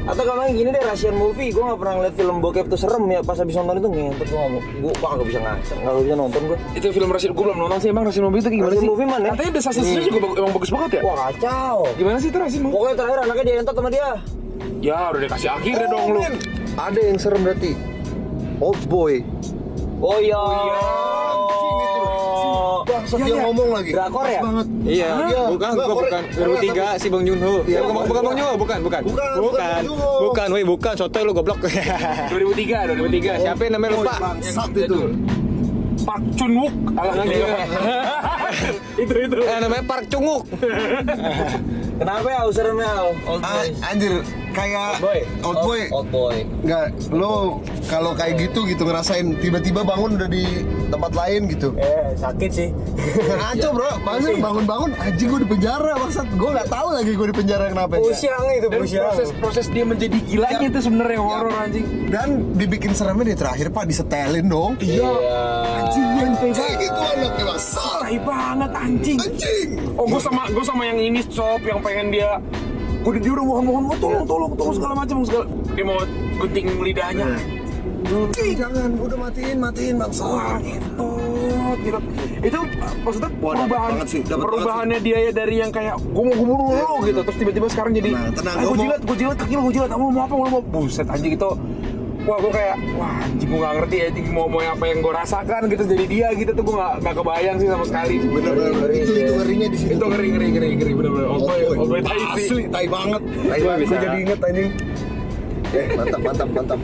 Atau 0.00 0.24
kemarin 0.24 0.56
gini 0.56 0.68
deh 0.72 0.80
Russian 0.80 1.12
movie, 1.12 1.52
gue 1.52 1.60
gak 1.60 1.76
pernah 1.76 1.94
ngeliat 2.00 2.14
film 2.16 2.36
bokep 2.40 2.72
tuh 2.72 2.80
serem 2.80 3.04
ya 3.12 3.20
Pas 3.20 3.36
habis 3.36 3.52
nonton 3.52 3.84
itu 3.84 3.88
ngentot 3.92 4.26
gue 4.32 4.40
ngomong 4.40 4.62
Gue 4.80 4.92
gak 4.96 5.28
bisa 5.28 5.38
ngaca, 5.44 5.74
gak 5.76 5.94
bisa 6.00 6.16
nonton 6.16 6.40
gue 6.48 6.58
Itu 6.72 6.86
film 6.88 7.08
Russian, 7.12 7.30
gue 7.36 7.44
belum 7.44 7.58
nonton 7.60 7.78
sih 7.84 7.88
emang 7.92 8.04
Russian 8.08 8.24
Movie 8.24 8.40
itu 8.40 8.48
gimana 8.48 8.72
Russian 8.72 8.80
sih? 8.80 8.90
Movie 8.90 9.06
mana? 9.06 9.28
Katanya 9.36 9.52
The 9.52 9.60
Assassin's 9.60 9.90
juga 10.08 10.18
emang 10.40 10.52
bagus 10.56 10.70
banget 10.72 10.90
ya? 10.96 11.00
Wah 11.04 11.16
kacau 11.28 11.76
Gimana 12.00 12.16
sih 12.16 12.28
itu 12.32 12.38
Russian 12.40 12.62
Movie? 12.64 12.74
Pokoknya 12.80 12.96
terakhir 12.96 13.18
anaknya 13.28 13.44
dientot 13.44 13.74
sama 13.76 13.90
dia 13.92 14.10
Ya 14.80 15.12
udah 15.12 15.20
dikasih 15.22 15.48
akhirnya 15.50 15.86
dong 15.86 16.06
lu. 16.10 16.20
Ada 16.74 17.00
yang 17.02 17.18
serem 17.18 17.40
berarti. 17.42 17.72
Old 18.58 18.80
boy. 18.86 19.20
Oh 19.98 20.16
iya. 20.18 20.40
Anjing 20.40 21.76
itu. 21.78 22.02
Bangsat 22.82 23.18
dia 23.20 23.34
ngomong 23.38 23.68
lagi. 23.70 23.90
Drakor 23.92 24.24
ya? 24.24 24.40
banget. 24.40 24.66
Iya, 24.82 25.08
Iya, 25.22 25.42
bukan, 25.46 25.70
Korea- 25.70 25.88
bukan. 25.92 26.22
Korea 26.26 26.46
2003 26.56 26.96
si 26.96 27.06
Bang 27.06 27.24
Junho. 27.24 27.52
Iya, 27.62 27.80
bukan, 27.80 27.92
bukan, 27.92 28.04
bukan 28.08 28.22
Bang 28.22 28.34
Junho, 28.34 28.52
bukan, 28.56 28.78
bukan. 28.80 29.00
Bukan, 29.04 29.28
bukan 29.38 29.80
bukan. 29.84 30.22
Bukan, 30.22 30.46
woi, 30.50 30.64
bukan. 30.66 30.94
Sotoy 30.96 31.22
lu 31.22 31.32
goblok. 31.32 31.60
2003 31.60 32.88
2003. 32.88 33.36
Siapa 33.38 33.60
yang 33.62 33.74
namanya 33.76 33.92
lupa? 33.94 34.14
Bangsat 34.18 34.70
itu. 34.74 35.00
Park 36.00 36.24
Chun 36.32 36.56
Wook 36.56 36.74
ala 36.96 37.22
itu 38.96 39.14
itu 39.20 39.36
Eh, 39.38 39.58
namanya 39.60 39.84
Park 39.84 40.08
Chunguk. 40.08 40.48
Kenapa 42.00 42.26
ya 42.26 42.40
seremnya 42.48 42.88
Old 43.28 43.44
Ah, 43.44 43.60
boy. 43.60 43.68
anjir, 43.84 44.12
kayak 44.60 44.90
Boy. 45.00 45.20
Old 45.40 45.58
boy. 45.64 45.82
Old 45.88 46.08
boy. 46.12 46.36
Enggak, 46.60 46.86
lo 47.08 47.64
kalau 47.88 48.12
kayak 48.12 48.36
gitu 48.36 48.68
gitu 48.68 48.82
ngerasain 48.84 49.32
tiba-tiba 49.40 49.80
bangun 49.80 50.20
udah 50.20 50.28
di 50.28 50.44
tempat 50.92 51.12
lain 51.16 51.40
gitu. 51.48 51.72
Eh, 51.80 52.12
sakit 52.18 52.50
sih. 52.52 52.68
Ngaco 53.16 53.68
bro, 53.72 53.90
bangun 54.08 54.34
bangun-bangun, 54.38 54.90
anjing 55.00 55.28
gue 55.30 55.40
di 55.40 55.48
penjara 55.48 55.92
maksud 55.96 56.26
gue 56.28 56.50
nggak 56.50 56.68
tahu 56.68 56.88
lagi 56.92 57.10
gue 57.16 57.26
di 57.32 57.36
penjara 57.36 57.64
kenapa. 57.72 57.92
Pusiang 57.96 58.44
itu, 58.52 58.66
dan 58.68 58.80
proses 58.84 59.28
proses 59.40 59.66
dia 59.72 59.84
menjadi 59.86 60.18
gilanya 60.28 60.66
itu 60.68 60.80
sebenarnya 60.82 61.14
yang 61.16 61.26
horor 61.26 61.54
anjing 61.56 61.86
Dan 62.10 62.28
dibikin 62.58 62.92
seremnya 62.92 63.32
di 63.32 63.36
terakhir 63.38 63.66
pak 63.72 63.84
disetelin 63.88 64.46
dong. 64.46 64.72
Iya. 64.82 65.10
Anjing 65.80 66.08
anjing 66.20 66.76
itu 66.80 67.00
anaknya 67.00 67.44
masa. 67.44 67.86
tai 68.00 68.18
banget 68.20 68.70
anjing 68.74 69.18
Anjing. 69.20 69.68
oh 69.94 70.04
gue 70.08 70.20
sama 70.20 70.42
gue 70.50 70.64
sama 70.64 70.82
yang 70.88 70.98
ini 70.98 71.20
sob 71.28 71.60
yang 71.62 71.78
pengen 71.84 72.10
dia 72.10 72.40
gue 73.00 73.12
dia 73.16 73.32
udah 73.32 73.44
mohon 73.44 73.64
mohon 73.64 73.96
tolong 73.96 74.24
tolong 74.28 74.52
tolong 74.54 74.74
segala 74.76 74.94
macam 74.94 75.16
segala 75.24 75.44
dia 75.72 75.84
mau 75.84 75.98
gunting 76.40 76.66
lidahnya 76.84 77.28
Anjing 78.00 78.56
jangan, 78.58 78.90
udah 78.96 79.18
matiin 79.28 79.56
matiin 79.60 79.94
bangsa. 80.00 80.24
Wah 80.24 80.58
gitu, 80.58 81.08
gitu. 81.84 81.98
Itu 82.42 82.58
maksudnya 83.06 83.30
Wah, 83.38 83.54
perubahan 83.54 83.90
banget 83.94 84.06
sih, 84.08 84.20
perubahannya 84.24 84.98
dia 85.04 85.18
ya 85.28 85.32
dari 85.36 85.54
yang 85.60 85.70
kayak 85.70 85.94
gue 86.00 86.22
mau 86.24 86.34
gue 86.34 86.46
bunuh 86.48 86.74
lo 86.74 86.96
gitu, 87.06 87.20
terus 87.22 87.36
tiba-tiba 87.38 87.66
sekarang 87.70 87.92
jadi 87.94 88.10
Tenang, 88.10 88.34
tenang, 88.34 88.56
"Ah, 88.56 88.62
gua 88.64 88.72
gue 88.72 88.78
jilat, 88.82 89.00
gue 89.04 89.16
jilat 89.20 89.36
kaki 89.36 89.52
lo, 89.54 89.60
gue 89.68 89.74
jilat, 89.78 89.88
lo 89.92 89.98
mau 90.10 90.22
apa, 90.26 90.34
lo 90.34 90.48
mau 90.48 90.62
buset 90.64 91.06
anjing 91.06 91.32
itu. 91.36 91.50
Wah 92.28 92.36
gue 92.36 92.52
kayak, 92.52 92.76
wah 93.00 93.24
anjing 93.24 93.48
gue 93.48 93.60
gak 93.64 93.74
ngerti 93.80 93.96
ya, 93.96 94.04
anjing 94.12 94.26
mau 94.28 94.44
mau 94.44 94.60
apa 94.60 94.84
yang 94.84 94.98
gue 95.00 95.12
rasakan 95.12 95.60
gitu 95.72 95.82
jadi 95.88 96.04
dia 96.04 96.28
gitu 96.36 96.52
tuh 96.52 96.62
gue 96.68 96.76
gak, 96.76 96.92
gak 97.00 97.14
kebayang 97.16 97.56
sih 97.56 97.68
sama 97.72 97.84
sekali. 97.88 98.14
Bener-bener 98.20 98.90
itu 98.92 99.12
itu 99.16 99.32
ngerinya 99.40 99.68
di 99.72 99.78
situ. 99.80 99.92
Itu 99.96 100.04
ngeri 100.04 100.28
ngeri 100.36 100.48
ngeri 100.52 100.68
ngeri 100.76 100.92
bener-bener. 101.00 101.26
Old 101.32 101.42
boy, 101.48 101.60
old 101.80 101.88
boy 101.88 102.00
tai 102.04 102.20
sih. 102.36 102.46
Asli, 102.46 102.64
tai 102.68 102.86
banget. 102.92 103.22
Tai 103.24 103.60
banget. 103.64 103.78
Gue 103.88 103.98
jadi 103.98 104.18
inget 104.20 104.40
anjing. 104.44 104.70
Eh, 105.70 105.86
mantap, 105.94 106.20
mantap, 106.26 106.48
mantap. 106.50 106.80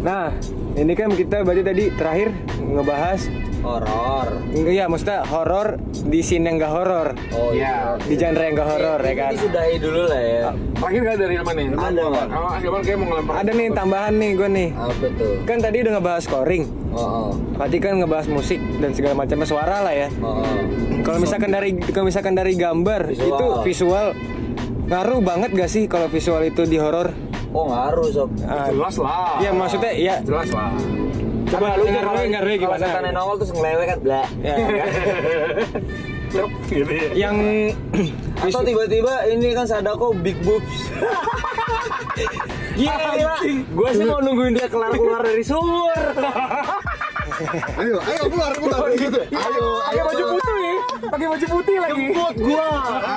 Nah, 0.00 0.32
ini 0.72 0.92
kan 0.96 1.12
kita 1.12 1.44
berarti 1.44 1.62
tadi 1.62 1.84
terakhir 1.92 2.28
ngebahas 2.56 3.20
Horor. 3.60 4.28
Iya, 4.50 4.88
maksudnya 4.88 5.20
horor 5.28 5.76
di 6.02 6.20
scene 6.24 6.48
yang 6.48 6.56
gak 6.56 6.72
horor. 6.72 7.08
Oh 7.30 7.52
Iya. 7.52 8.00
Di 8.00 8.16
genre 8.16 8.40
yang 8.40 8.56
gak 8.56 8.68
horor 8.68 9.00
ya 9.00 9.14
kan. 9.14 9.30
Ini 9.30 9.40
sudahi 9.40 9.74
dulu 9.76 10.02
lah 10.08 10.20
ya. 10.20 10.48
Terakhir 10.80 11.00
kali 11.04 11.16
dari 11.20 11.34
Hilman 11.36 11.54
nih. 11.54 11.66
Ada, 11.70 12.02
Bang. 12.08 12.28
Oh, 12.32 12.54
Hilman 12.56 12.80
kayak 12.80 12.98
mau 12.98 13.06
ngelempar. 13.12 13.32
Ada 13.36 13.50
nih 13.52 13.66
tambahan 13.70 14.12
nih 14.16 14.30
gue 14.32 14.48
nih. 14.48 14.68
Apa 14.72 15.06
tuh? 15.12 15.34
Kan 15.44 15.56
tadi 15.60 15.76
udah 15.84 15.92
ngebahas 15.94 16.22
scoring. 16.24 16.64
Oh, 16.90 16.98
oh. 16.98 17.30
Berarti 17.54 17.76
kan 17.78 17.92
ngebahas 18.00 18.26
musik 18.26 18.60
dan 18.80 18.90
segala 18.96 19.14
macamnya 19.14 19.46
suara 19.46 19.76
lah 19.84 19.94
ya. 19.94 20.08
Oh, 20.18 20.40
oh. 20.40 20.44
Kalau 21.00 21.18
misalkan 21.20 21.50
dari 21.52 21.70
kalau 21.76 22.06
misalkan 22.08 22.32
dari 22.32 22.52
gambar 22.56 23.12
Visual. 23.12 23.28
itu 23.28 23.46
visual 23.64 24.06
ngaruh 24.90 25.20
banget 25.22 25.50
gak 25.54 25.70
sih 25.70 25.84
kalau 25.86 26.08
visual 26.08 26.42
itu 26.42 26.64
di 26.64 26.80
horor? 26.80 27.12
Oh 27.50 27.66
ngaruh 27.68 28.08
sob. 28.08 28.30
Ah, 28.42 28.70
Jelas 28.70 28.96
lah. 28.96 29.38
Iya 29.38 29.50
maksudnya 29.52 29.92
ya 29.92 30.14
Jelas 30.22 30.48
lah. 30.50 30.70
Coba 31.50 31.66
lu 31.76 31.84
ngaruh 31.90 32.12
Kalau 32.30 32.56
gimana? 32.62 32.84
setan 32.86 33.02
yang 33.04 33.16
nongol 33.18 33.36
terus 33.42 33.52
ngelewe 33.52 33.84
kan 33.84 33.98
bla. 34.00 34.22
Ya, 34.40 34.54
gitu 36.70 36.92
ya. 36.94 37.08
yang 37.26 37.36
Atau 38.46 38.62
tiba-tiba 38.62 39.14
ini 39.28 39.50
kan 39.52 39.66
Sadako 39.66 40.14
big 40.14 40.38
boobs. 40.46 40.88
Gila, 42.78 43.36
gue 43.50 43.88
sih 43.92 44.04
mau 44.06 44.22
nungguin 44.22 44.56
dia 44.56 44.70
kelar 44.70 44.94
keluar 44.94 45.20
dari 45.26 45.44
sumur. 45.44 46.00
Ayo, 47.76 47.96
ayo 48.00 48.22
keluar, 48.30 48.52
keluar 48.56 48.88
gitu. 48.94 49.20
Ayo, 49.28 49.64
Pakai 49.84 50.02
baju 50.06 50.24
putih. 50.38 50.59
Pakai 51.10 51.26
baju 51.26 51.46
putih 51.50 51.76
lagi. 51.76 52.04
Jemput 52.06 52.34
gua. 52.38 52.66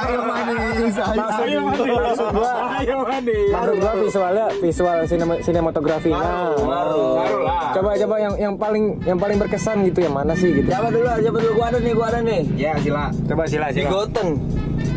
Ayo 0.03 0.19
manis, 0.23 0.95
ayo. 0.97 1.61
Maksud 1.63 2.27
gua 2.33 2.51
Ayo 2.73 2.95
mandi. 2.99 3.37
maksud 3.47 3.75
gua 3.77 3.93
visualnya 3.95 4.45
visual 4.57 4.97
sinema, 5.05 5.33
sinematografi. 5.39 6.09
Nah, 6.09 6.53
Ngaruh. 6.55 7.13
Baru 7.15 7.39
lah. 7.39 7.69
coba 7.71 7.89
coba 7.95 8.15
yang 8.19 8.33
yang 8.39 8.53
paling 8.55 8.83
yang 9.03 9.17
paling 9.17 9.37
berkesan 9.37 9.85
gitu 9.85 9.99
yang 10.01 10.13
mana 10.13 10.33
sih 10.33 10.49
gitu? 10.53 10.67
Siapa 10.67 10.89
dulu? 10.89 11.05
Siapa 11.05 11.37
dulu? 11.39 11.51
Gua 11.53 11.65
ada 11.67 11.77
nih, 11.77 11.93
gua 11.93 12.05
ada 12.09 12.19
nih. 12.21 12.41
Ya 12.55 12.73
sila. 12.77 13.03
Coba 13.23 13.43
sila 13.45 13.65
sila. 13.69 13.87
Bigoten. 13.87 14.27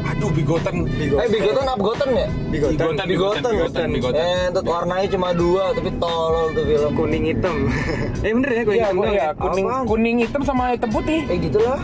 Aduh 0.06 0.30
bigoten. 0.32 0.76
Eh, 0.96 1.28
bigoten 1.28 1.64
apa 1.66 1.76
goten 1.76 2.10
ya? 2.10 2.28
Bigoten. 2.48 2.76
Bigoten. 3.04 3.04
Bigoten. 3.44 3.88
Bigoten. 3.92 4.22
Eh, 4.22 4.48
entot 4.48 4.64
warnanya 4.64 5.06
cuma 5.10 5.28
dua, 5.34 5.74
tapi 5.74 5.90
tolol 5.98 6.46
tuh 6.54 6.64
film. 6.64 6.90
kuning 6.94 7.24
hitam. 7.26 7.56
eh 8.24 8.32
bener 8.32 8.50
ya 8.50 8.62
kuning 8.64 8.80
Iya, 8.80 8.88
hitam. 8.88 9.04
ya 9.04 9.12
ya? 9.12 9.28
kuning 9.34 9.66
kuning 9.84 10.16
hitam 10.22 10.42
sama 10.42 10.72
hitam 10.72 10.88
putih. 10.88 11.20
Eh, 11.26 11.36
gitulah. 11.38 11.76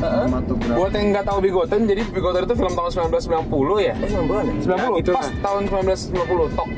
Heeh. 0.00 0.26
Buat 0.70 0.92
yang 0.92 1.06
nggak 1.10 1.26
tahu 1.26 1.38
Bigoten, 1.40 1.80
jadi 1.84 2.02
Bigoten 2.06 2.42
itu 2.42 2.54
film 2.54 2.72
tahun 2.72 2.90
1990 2.90 3.46
ya. 3.78 3.94
Eh, 3.94 4.08
90-an 4.08 4.44
ya? 4.44 4.54
90 4.58 4.72
Ya, 4.72 4.88
gitu 4.98 5.10
pas 5.12 5.22
lah. 5.22 5.32
tahun 5.42 5.62
1990 5.66 6.48
tok. 6.50 6.68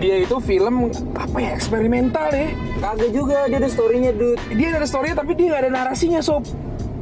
Dia 0.00 0.16
itu 0.18 0.36
film 0.40 0.74
apa 1.12 1.38
ya 1.38 1.50
eksperimental 1.52 2.28
ya. 2.30 2.48
Kagak 2.80 3.10
juga, 3.10 3.38
dia 3.44 3.58
ada 3.58 3.68
story-nya, 3.68 4.12
dude. 4.12 4.40
Dia 4.50 4.72
ada 4.72 4.86
story 4.86 5.12
tapi 5.12 5.34
dia 5.34 5.46
nggak 5.50 5.62
ada 5.62 5.70
narasinya 5.74 6.20
sob. 6.20 6.46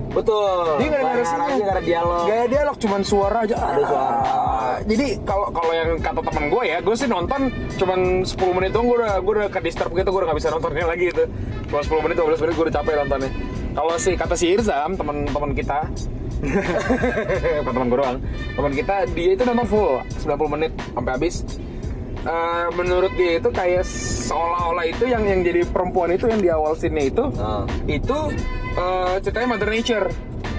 Betul. 0.09 0.81
Dia 0.81 0.89
nggak 0.89 0.99
ada 0.99 1.05
Nggak 1.05 1.15
narasinya. 1.15 1.39
narasi, 1.39 1.61
nggak 1.61 1.71
ada 1.71 1.85
dialog. 1.85 2.23
Gak 2.25 2.35
ada 2.35 2.49
dialog, 2.49 2.77
cuman 2.79 3.01
suara 3.03 3.39
aja. 3.41 3.55
Ada 3.55 3.83
suara. 3.85 4.17
Ah, 4.19 4.77
Jadi 4.81 5.07
kalau 5.23 5.47
kalau 5.49 5.73
yang 5.73 5.91
kata 5.99 6.21
teman 6.23 6.45
gue 6.49 6.63
ya, 6.65 6.79
gue 6.81 6.95
sih 6.97 7.07
nonton 7.07 7.41
cuman 7.77 7.99
10 8.25 8.35
menit 8.53 8.71
doang 8.71 8.87
gue 8.87 8.97
udah 8.97 9.15
gue 9.19 9.33
udah 9.37 9.49
ke 9.49 9.61
disturb 9.61 9.93
gitu, 9.93 10.09
gue 10.09 10.19
udah 10.19 10.29
gak 10.29 10.39
bisa 10.39 10.49
nontonnya 10.49 10.87
lagi 10.87 11.05
itu. 11.09 11.25
Cuma 11.67 11.81
10 11.81 12.03
menit 12.03 12.17
12 12.17 12.41
menit 12.41 12.53
gue 12.53 12.65
udah 12.65 12.75
capek 12.75 12.93
nontonnya. 12.97 13.31
Kalau 13.73 13.95
si 13.97 14.11
kata 14.15 14.35
si 14.35 14.47
Irzam, 14.53 14.95
teman-teman 14.95 15.53
kita 15.53 15.87
bukan 17.67 17.73
teman 17.75 17.87
gue 17.91 17.99
doang 17.99 18.19
teman 18.55 18.71
kita 18.71 18.95
dia 19.11 19.35
itu 19.35 19.43
nonton 19.43 19.67
full 19.67 19.99
90 20.23 20.55
menit 20.55 20.73
sampai 20.95 21.13
habis 21.15 21.43
Eh, 22.19 22.67
menurut 22.75 23.15
dia 23.15 23.39
itu 23.39 23.47
kayak 23.49 23.87
seolah-olah 23.87 24.85
itu 24.85 25.07
yang 25.07 25.23
yang 25.23 25.41
jadi 25.41 25.63
perempuan 25.65 26.11
itu 26.11 26.27
yang 26.27 26.43
di 26.43 26.51
awal 26.51 26.75
scene 26.75 26.99
itu 26.99 27.31
Nah. 27.31 27.63
itu 27.87 28.35
eh, 28.75 29.15
ceritanya 29.23 29.55
Mother 29.55 29.71
Nature 29.71 30.07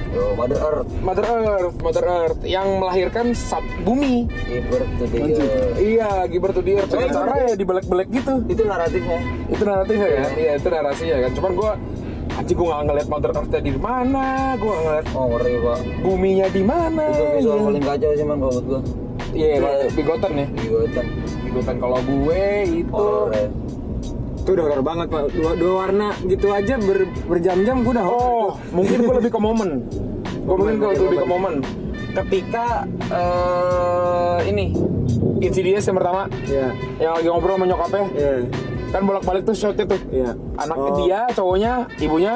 Yo, 0.10 0.34
Mother 0.34 0.58
Earth. 0.58 0.90
Mother 1.06 1.26
Earth, 1.28 1.78
Mother 1.86 2.06
Earth 2.08 2.40
yang 2.42 2.82
melahirkan 2.82 3.38
sat 3.38 3.62
bumi. 3.86 4.26
Give 4.26 4.66
birth 4.66 4.90
to 4.98 5.06
the 5.06 5.20
earth. 5.22 5.78
Iya, 5.78 6.10
Gibar 6.26 6.50
tuh 6.50 6.66
dia 6.66 6.82
dengan 6.82 7.10
cara 7.14 7.34
ya 7.46 7.54
dibelek-belek 7.54 8.08
gitu. 8.10 8.34
Itu 8.50 8.66
naratifnya. 8.66 9.20
Itu 9.54 9.64
naratifnya 9.70 10.10
kan? 10.10 10.30
Iya, 10.34 10.52
itu 10.58 10.68
narasinya 10.74 11.18
kan. 11.22 11.32
Cuman 11.38 11.52
gua 11.54 11.72
anjing 12.50 12.66
gua 12.66 12.82
nggak 12.82 12.86
ngeliat 12.90 13.08
Mother 13.14 13.32
Earth 13.38 13.54
di 13.62 13.72
mana, 13.78 14.26
gua 14.58 14.72
nggak 14.74 14.82
ngeliat 14.82 15.08
Oh, 15.14 15.26
ngeri, 15.30 15.54
Pak. 15.62 15.78
buminya 16.02 16.48
di 16.50 16.64
mana. 16.66 17.06
Itu 17.14 17.24
visual 17.38 17.54
Iya. 17.54 17.66
paling 17.70 17.84
kacau 17.86 18.10
sih, 18.18 18.26
man, 18.26 18.38
kalau 18.42 18.62
gua. 18.66 18.80
Iya, 19.30 19.54
bigotan 19.94 20.32
ya. 20.34 20.48
Bigoten. 20.58 21.06
Bigotan 21.46 21.76
kalau 21.78 22.00
gue 22.02 22.46
itu 22.66 22.90
Horor 22.90 23.30
ya. 23.30 23.48
Itu 24.42 24.50
udah 24.58 24.64
horor 24.66 24.82
banget 24.82 25.08
pak. 25.14 25.22
Dua, 25.30 25.52
dua 25.54 25.74
warna 25.86 26.08
gitu 26.26 26.50
aja 26.50 26.74
ber, 26.82 27.06
berjam-jam 27.30 27.86
gue 27.86 27.94
udah. 27.94 28.06
Oh, 28.10 28.58
mungkin 28.74 28.98
gue 29.06 29.16
lebih 29.22 29.30
ke 29.30 29.38
momen. 29.38 29.86
Gue 30.42 30.56
mungkin 30.58 30.76
gue 30.82 30.90
lebih 30.98 31.20
ke 31.22 31.28
momen. 31.30 31.54
Ketika 32.18 32.90
eh 33.14 34.50
ini 34.50 34.74
Insidious 35.40 35.86
yang 35.86 35.96
pertama, 35.96 36.26
Iya. 36.44 36.74
yang 36.98 37.12
lagi 37.16 37.28
ngobrol 37.30 37.56
sama 37.56 37.66
nyokapnya, 37.70 38.02
Iya. 38.12 38.34
Kan 38.90 39.02
bolak-balik 39.06 39.44
tuh 39.46 39.56
shotnya 39.56 39.86
tuh. 39.86 40.00
Iya. 40.10 40.34
Anaknya 40.58 40.92
Oh. 40.92 40.98
dia, 41.02 41.20
cowoknya, 41.34 41.74
ibunya, 42.02 42.34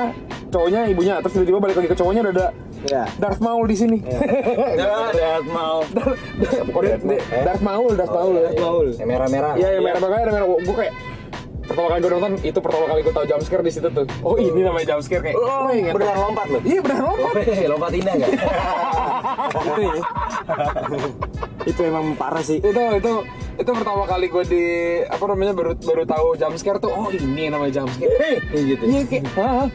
cowoknya, 0.50 0.82
ibunya, 0.88 1.14
terus 1.22 1.34
tiba-tiba 1.34 1.60
balik 1.60 1.76
lagi 1.82 1.90
ke 1.90 1.98
cowoknya 1.98 2.22
udah 2.30 2.34
ada 2.34 2.48
Iya. 2.84 3.04
Darth 3.16 3.40
Maul 3.40 3.66
di 3.72 3.78
sini. 3.80 3.98
Darth 4.04 5.48
Maul. 5.48 5.84
Darth 5.96 6.20
Darth 7.32 7.64
Maul, 7.64 7.92
Darth 7.96 8.12
Maul. 8.12 8.34
Darth 8.36 8.60
Maul. 8.60 8.88
Yang 8.92 9.08
merah-merah. 9.08 9.54
Iya, 9.56 9.70
yang 9.80 9.84
merah 9.88 10.00
makanya 10.04 10.32
merah. 10.36 10.48
Gue 10.52 10.76
kayak 10.76 10.94
pertama 11.64 11.88
kali 11.96 12.00
gue 12.04 12.12
nonton 12.12 12.34
itu 12.44 12.60
pertama 12.60 12.86
kali 12.92 13.00
gue 13.04 13.14
tahu 13.16 13.26
jumpscare 13.26 13.64
di 13.64 13.72
situ 13.72 13.88
tuh. 13.90 14.06
Oh 14.24 14.36
ini 14.36 14.60
namanya 14.64 14.96
jumpscare 14.96 15.24
kayak. 15.24 15.36
Oh, 15.40 15.72
ingat. 15.72 15.94
beneran 15.96 16.18
lompat 16.20 16.48
loh. 16.52 16.62
Iya 16.64 16.80
beneran 16.84 17.06
lompat. 17.08 17.34
Weh, 17.40 17.68
lompat 17.72 17.92
indah 17.96 18.14
enggak? 18.20 18.32
itu 19.54 19.82
ya. 19.82 19.96
itu 21.64 21.82
emang 21.88 22.06
parah 22.20 22.44
sih. 22.44 22.60
itu 22.60 22.82
itu 23.00 23.12
itu 23.54 23.72
pertama 23.72 24.04
kali 24.10 24.26
gue 24.28 24.44
di 24.50 24.64
apa 25.08 25.24
namanya 25.30 25.54
baru 25.54 25.72
baru 25.78 26.04
tahu 26.04 26.28
jumpscare 26.36 26.80
tuh 26.82 26.92
oh 26.92 27.10
ini 27.14 27.48
namanya 27.54 27.82
jumpscare 27.82 28.42
gitu. 28.52 28.84
iya 28.84 29.02
kayak 29.06 29.70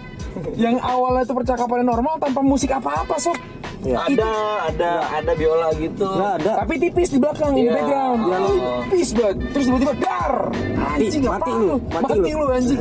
yang 0.54 0.76
awalnya 0.82 1.26
itu 1.26 1.34
percakapan 1.34 1.86
normal 1.86 2.20
tanpa 2.20 2.42
musik 2.44 2.70
apa 2.74 3.06
apa 3.06 3.16
sob 3.80 3.94
Ada, 4.08 4.30
ada, 4.66 4.90
ada 5.12 5.32
biola 5.32 5.68
gitu. 5.74 6.04
Nggak 6.04 6.32
ada. 6.36 6.52
tapi 6.58 6.74
tipis 6.78 7.08
di 7.08 7.18
belakang 7.18 7.50
di 7.52 7.62
Iya. 7.62 7.72
background 7.72 8.20
Oh. 8.20 8.80
tipis 8.84 9.08
banget 9.12 9.36
terus 9.50 9.64
tiba-tiba 9.66 9.94
dar 9.98 10.32
anjing 10.88 11.22
Mati 11.24 11.50
lu, 11.52 11.74
mati 11.86 12.10
mati 12.16 12.30
lu. 12.30 12.38
lu 12.38 12.46
anjing 12.48 12.80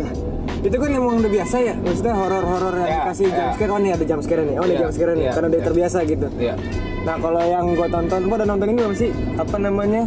itu 0.57 0.73
kan 0.75 0.89
emang 0.89 1.15
udah 1.17 1.31
biasa 1.31 1.55
ya 1.59 1.73
maksudnya 1.77 2.13
horor-horor 2.13 2.73
yang 2.75 2.89
Ya, 2.89 2.97
dikasih 2.99 3.25
ya. 3.25 3.35
jump 3.37 3.51
scare 3.53 3.71
oh 3.71 3.79
nih 3.79 3.91
ada 3.93 4.03
jump 4.03 4.21
scare 4.21 4.43
nih 4.43 4.55
oh 4.55 4.63
ada 4.63 4.67
Ya, 4.67 4.79
jump 4.79 4.91
scare 4.91 5.13
nih 5.13 5.23
ya, 5.23 5.31
karena 5.31 5.47
udah 5.47 5.59
ya. 5.59 5.65
terbiasa 5.65 5.97
gitu 6.03 6.27
Iya. 6.35 6.55
nah 7.03 7.15
kalau 7.15 7.41
yang 7.41 7.65
gua 7.71 7.87
tonton 7.87 8.21
gua 8.23 8.35
udah 8.35 8.47
nonton 8.47 8.65
ini 8.67 8.77
belum 8.77 8.93
sih 8.93 9.09
apa 9.35 9.55
namanya 9.57 10.03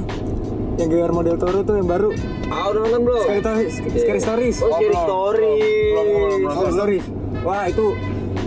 yang 0.76 0.88
Guillermo 0.88 1.20
del 1.20 1.36
Toro 1.36 1.60
tuh 1.60 1.76
yang 1.76 1.86
baru 1.86 2.08
Ah 2.46 2.66
udah 2.66 2.80
nonton 2.82 3.00
belum? 3.04 3.22
Scary 3.22 3.40
Stories 3.40 3.74
Scary 3.96 4.20
Stories 4.20 4.56
Oh, 4.58 4.68
Scary 4.70 4.86
belum. 4.86 5.00
Story. 5.00 5.54
Belum, 5.62 6.04
belum, 6.04 6.38
belum. 6.40 6.50
Scary 6.52 6.72
Stories 6.74 7.04
wah 7.40 7.64
itu 7.64 7.84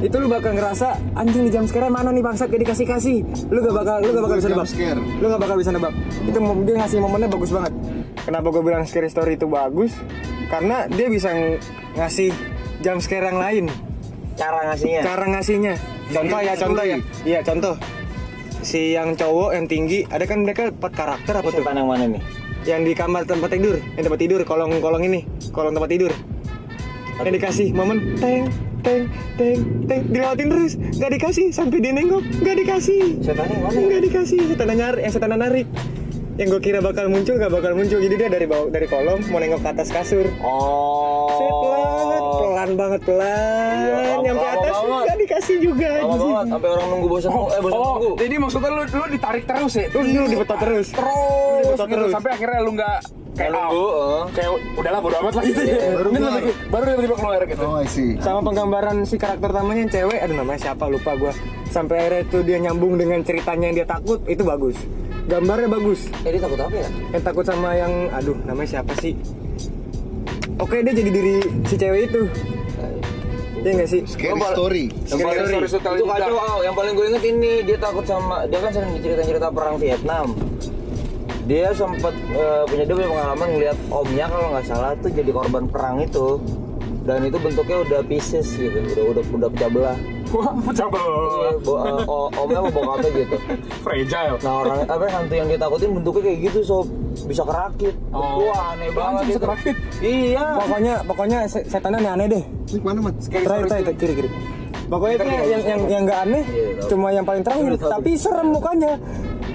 itu 0.03 0.15
lu 0.19 0.27
bakal 0.27 0.51
ngerasa 0.51 0.99
anjing 1.15 1.47
di 1.47 1.51
jump 1.55 1.71
scare 1.71 1.87
mana 1.87 2.11
nih 2.11 2.19
bangsat 2.19 2.51
gak 2.51 2.59
dikasih 2.59 2.83
kasih 2.83 3.17
lu 3.47 3.63
gak 3.63 3.71
bakal 3.71 3.97
lu 4.03 4.11
gak 4.11 4.23
bakal 4.27 4.37
bisa 4.43 4.49
nebak. 4.51 4.67
lu 5.23 5.25
gak 5.31 5.41
bakal 5.41 5.55
bisa 5.55 5.71
nebak. 5.71 5.93
Itu 6.27 6.39
dia 6.67 6.75
ngasih 6.75 6.97
momennya 6.99 7.29
bagus 7.31 7.51
banget. 7.55 7.73
Kenapa 8.27 8.47
gue 8.51 8.63
bilang 8.67 8.83
scary 8.83 9.07
story 9.07 9.39
itu 9.39 9.47
bagus? 9.47 9.95
Karena 10.51 10.91
dia 10.91 11.07
bisa 11.07 11.31
ng- 11.31 11.59
ngasih 11.95 12.35
jump 12.83 12.99
scare 12.99 13.31
yang 13.31 13.39
lain. 13.39 13.65
Cara 14.35 14.59
ngasihnya. 14.67 15.01
cara 15.07 15.25
ngasihnya. 15.31 15.73
Contoh 16.11 16.39
ya 16.43 16.53
contoh 16.59 16.83
ya. 16.83 16.97
iya 17.23 17.39
contoh. 17.39 17.75
Si 18.59 18.91
yang 18.91 19.15
cowok 19.15 19.55
yang 19.55 19.65
tinggi 19.71 20.03
ada 20.11 20.27
kan 20.27 20.43
mereka 20.43 20.67
empat 20.67 20.91
karakter 20.91 21.33
apa 21.39 21.47
tuh? 21.47 21.63
yang 21.63 21.87
mana 21.87 22.11
nih? 22.11 22.23
yang 22.63 22.87
di 22.87 22.95
kamar 22.95 23.27
tempat 23.27 23.51
tidur 23.51 23.75
yang 23.99 24.07
tempat 24.07 24.19
tidur 24.23 24.39
kolong 24.47 24.79
kolong 24.79 25.03
ini 25.03 25.23
kolong 25.55 25.71
tempat 25.71 25.89
tidur. 25.91 26.11
Yang 27.23 27.33
dikasih 27.39 27.67
momen 27.71 28.19
teng 28.19 28.51
teng 28.83 29.09
teng 29.39 29.59
teng. 29.87 30.01
Dilewatin 30.11 30.47
terus. 30.51 30.73
Nggak 30.77 31.11
dikasih. 31.17 31.45
Sampai 31.55 31.79
dia 31.79 31.95
nengok. 31.95 32.23
Nggak 32.43 32.55
dikasih. 32.61 33.01
Setan 33.23 33.47
yang 33.49 33.61
mana? 33.63 33.79
nggak 33.79 34.01
dikasih. 34.11 34.39
Setan 34.51 34.69
nyari 34.75 34.99
yang 35.01 35.13
setan 35.15 35.33
narik. 35.33 35.67
Yang 36.33 36.47
gue 36.57 36.61
kira 36.65 36.79
bakal 36.81 37.07
muncul 37.13 37.39
nggak 37.39 37.53
bakal 37.53 37.71
muncul. 37.73 37.99
Jadi 38.01 38.15
dia 38.19 38.29
dari 38.29 38.45
bawah 38.45 38.69
dari 38.69 38.85
kolong 38.85 39.21
mau 39.31 39.39
nengok 39.39 39.61
ke 39.63 39.69
atas 39.69 39.89
kasur. 39.89 40.25
Oh. 40.43 41.82
Banget 42.73 43.01
pelan, 43.03 43.75
Iya, 43.79 43.97
nyampe 44.19 44.33
lama 44.39 44.53
atas 44.55 44.73
banget. 44.75 45.03
nggak 45.03 45.17
dikasih 45.19 45.55
juga 45.59 45.89
Lama 45.93 46.03
anjing. 46.09 46.27
banget 46.27 46.47
sampai 46.49 46.69
orang 46.69 46.87
nunggu 46.89 47.07
bosan 47.07 47.29
Oh, 47.29 47.45
eh 47.47 47.59
bosan 47.59 47.73
oh, 47.75 47.85
nunggu. 47.87 48.09
jadi 48.17 48.35
maksudnya 48.35 48.69
lu 48.69 48.81
lu 48.83 49.05
ditarik 49.09 49.43
terus 49.43 49.73
ya? 49.73 49.85
Lu 49.87 49.99
lu 50.01 50.25
dibetot 50.27 50.57
terus. 50.59 50.87
Terus, 50.89 51.65
gitu, 51.71 51.83
terus. 51.87 52.11
sampai 52.11 52.31
akhirnya 52.31 52.59
lu 52.59 52.71
nggak 52.73 52.97
kayak 53.33 53.51
nunggu, 53.51 53.85
eh. 53.85 54.23
kayak 54.31 54.49
udahlah 54.75 54.99
bodo 54.99 55.15
amat 55.19 55.33
lah 55.33 55.43
gitu 55.43 55.61
ya. 55.61 55.75
baru 55.91 56.07
Ini 56.07 56.17
keluar. 56.17 56.33
lebih- 56.35 56.57
baru 56.67 56.83
tiba-tiba 56.87 57.15
keluar 57.15 57.41
gitu. 57.43 57.63
Oh, 57.63 57.75
I 57.75 57.87
see. 57.87 58.11
Sama 58.17 58.39
penggambaran 58.41 58.97
si 59.03 59.15
karakter 59.15 59.49
utamanya 59.49 59.79
yang 59.79 59.91
cewek, 59.91 60.19
aduh 60.19 60.35
namanya 60.35 60.59
siapa 60.61 60.83
lupa 60.85 61.11
gua. 61.15 61.33
Sampai 61.67 61.95
akhirnya 61.99 62.21
itu 62.23 62.37
dia 62.41 62.57
nyambung 62.59 62.93
dengan 62.95 63.19
ceritanya 63.19 63.65
yang 63.67 63.75
dia 63.75 63.87
takut, 63.87 64.19
itu 64.25 64.41
bagus. 64.41 64.77
Gambarnya 65.23 65.65
bagus. 65.67 65.99
Eh 66.21 66.29
dia 66.29 66.41
takut 66.41 66.59
apa 66.59 66.75
ya? 66.75 66.87
Yang 67.09 67.23
takut 67.23 67.43
sama 67.43 67.69
yang, 67.73 67.93
aduh 68.11 68.37
namanya 68.43 68.69
siapa 68.71 68.93
sih? 68.95 69.15
Oke 70.55 70.79
dia 70.79 70.93
jadi 70.93 71.09
diri 71.09 71.35
si 71.63 71.75
cewek 71.75 72.01
itu. 72.07 72.21
Iya 73.63 73.71
nggak 73.73 73.89
sih? 73.89 74.01
Scary 74.05 74.35
Gua- 74.35 74.51
story. 74.51 74.85
Yang 75.05 75.19
paling 75.19 75.39
Story. 75.39 75.49
story 75.49 75.67
story 75.73 75.95
itu 75.95 76.05
kacau 76.05 76.35
oh, 76.35 76.59
yang 76.61 76.75
paling 76.75 76.93
gue 76.93 77.05
inget 77.07 77.23
ini 77.25 77.51
dia 77.63 77.77
takut 77.77 78.03
sama 78.03 78.43
dia 78.43 78.59
kan 78.59 78.71
sering 78.71 78.91
cerita 78.97 79.23
cerita 79.23 79.47
perang 79.49 79.75
Vietnam 79.77 80.25
dia 81.43 81.71
sempat 81.71 82.11
eh, 82.29 82.63
punya 82.65 82.83
dia 82.83 82.93
punya 82.93 83.09
pengalaman 83.09 83.47
ngeliat 83.49 83.77
omnya 83.89 84.25
kalau 84.27 84.47
nggak 84.49 84.65
salah 84.65 84.91
tuh 84.97 85.09
jadi 85.09 85.27
korban 85.29 85.63
perang 85.65 85.99
itu 85.99 86.39
dan 87.01 87.19
itu 87.21 87.35
bentuknya 87.35 87.77
udah 87.81 87.99
pieces 88.01 88.47
gitu 88.53 88.71
udah 88.73 89.03
udah 89.11 89.23
udah 89.33 89.49
pecah 89.49 89.69
belah 89.69 89.97
Wah, 90.29 90.49
pecah 90.61 90.87
Iya, 90.87 90.93
banget. 90.93 91.57
bo- 91.61 91.83
eh, 91.83 92.03
omnya 92.33 92.59
mau 92.59 92.71
bokapnya 92.73 93.09
gitu 93.13 93.35
Fragile. 93.83 94.37
nah 94.39 94.53
orang 94.57 94.77
apa 94.83 95.03
hantu 95.05 95.33
yang 95.35 95.47
ditakutin 95.47 95.89
bentuknya 95.93 96.23
kayak 96.25 96.39
gitu 96.43 96.59
sob 96.63 96.87
bisa 97.23 97.43
kerakit 97.43 97.95
Oh. 98.09 98.43
wah 98.43 98.71
aneh 98.71 98.89
banget 98.89 99.23
bisa 99.25 99.33
itu. 99.33 99.43
kerakit? 99.43 99.75
iya 99.99 100.45
Pokoknya 100.57 100.93
pokoknya 101.03 101.37
se- 101.45 101.65
setannya 101.65 101.97
aneh-aneh 101.99 102.27
deh. 102.29 102.43
Ini 102.67 102.79
mana, 102.79 102.99
Mat? 103.01 103.15
Terakhir 103.21 103.65
terakhir 103.65 103.95
kiri 103.95 104.13
kiri. 104.15 104.29
Pokoknya 104.83 105.13
itu 105.15 105.23
yang 105.25 105.63
yang 105.63 105.81
yang 105.87 106.01
nggak 106.03 106.19
aneh, 106.21 106.43
Iya, 106.43 106.85
cuma 106.85 107.07
yang 107.09 107.23
paling 107.23 107.41
terakhir, 107.41 107.71
tapi 107.79 108.11
serem 108.13 108.47
mukanya. 108.49 108.93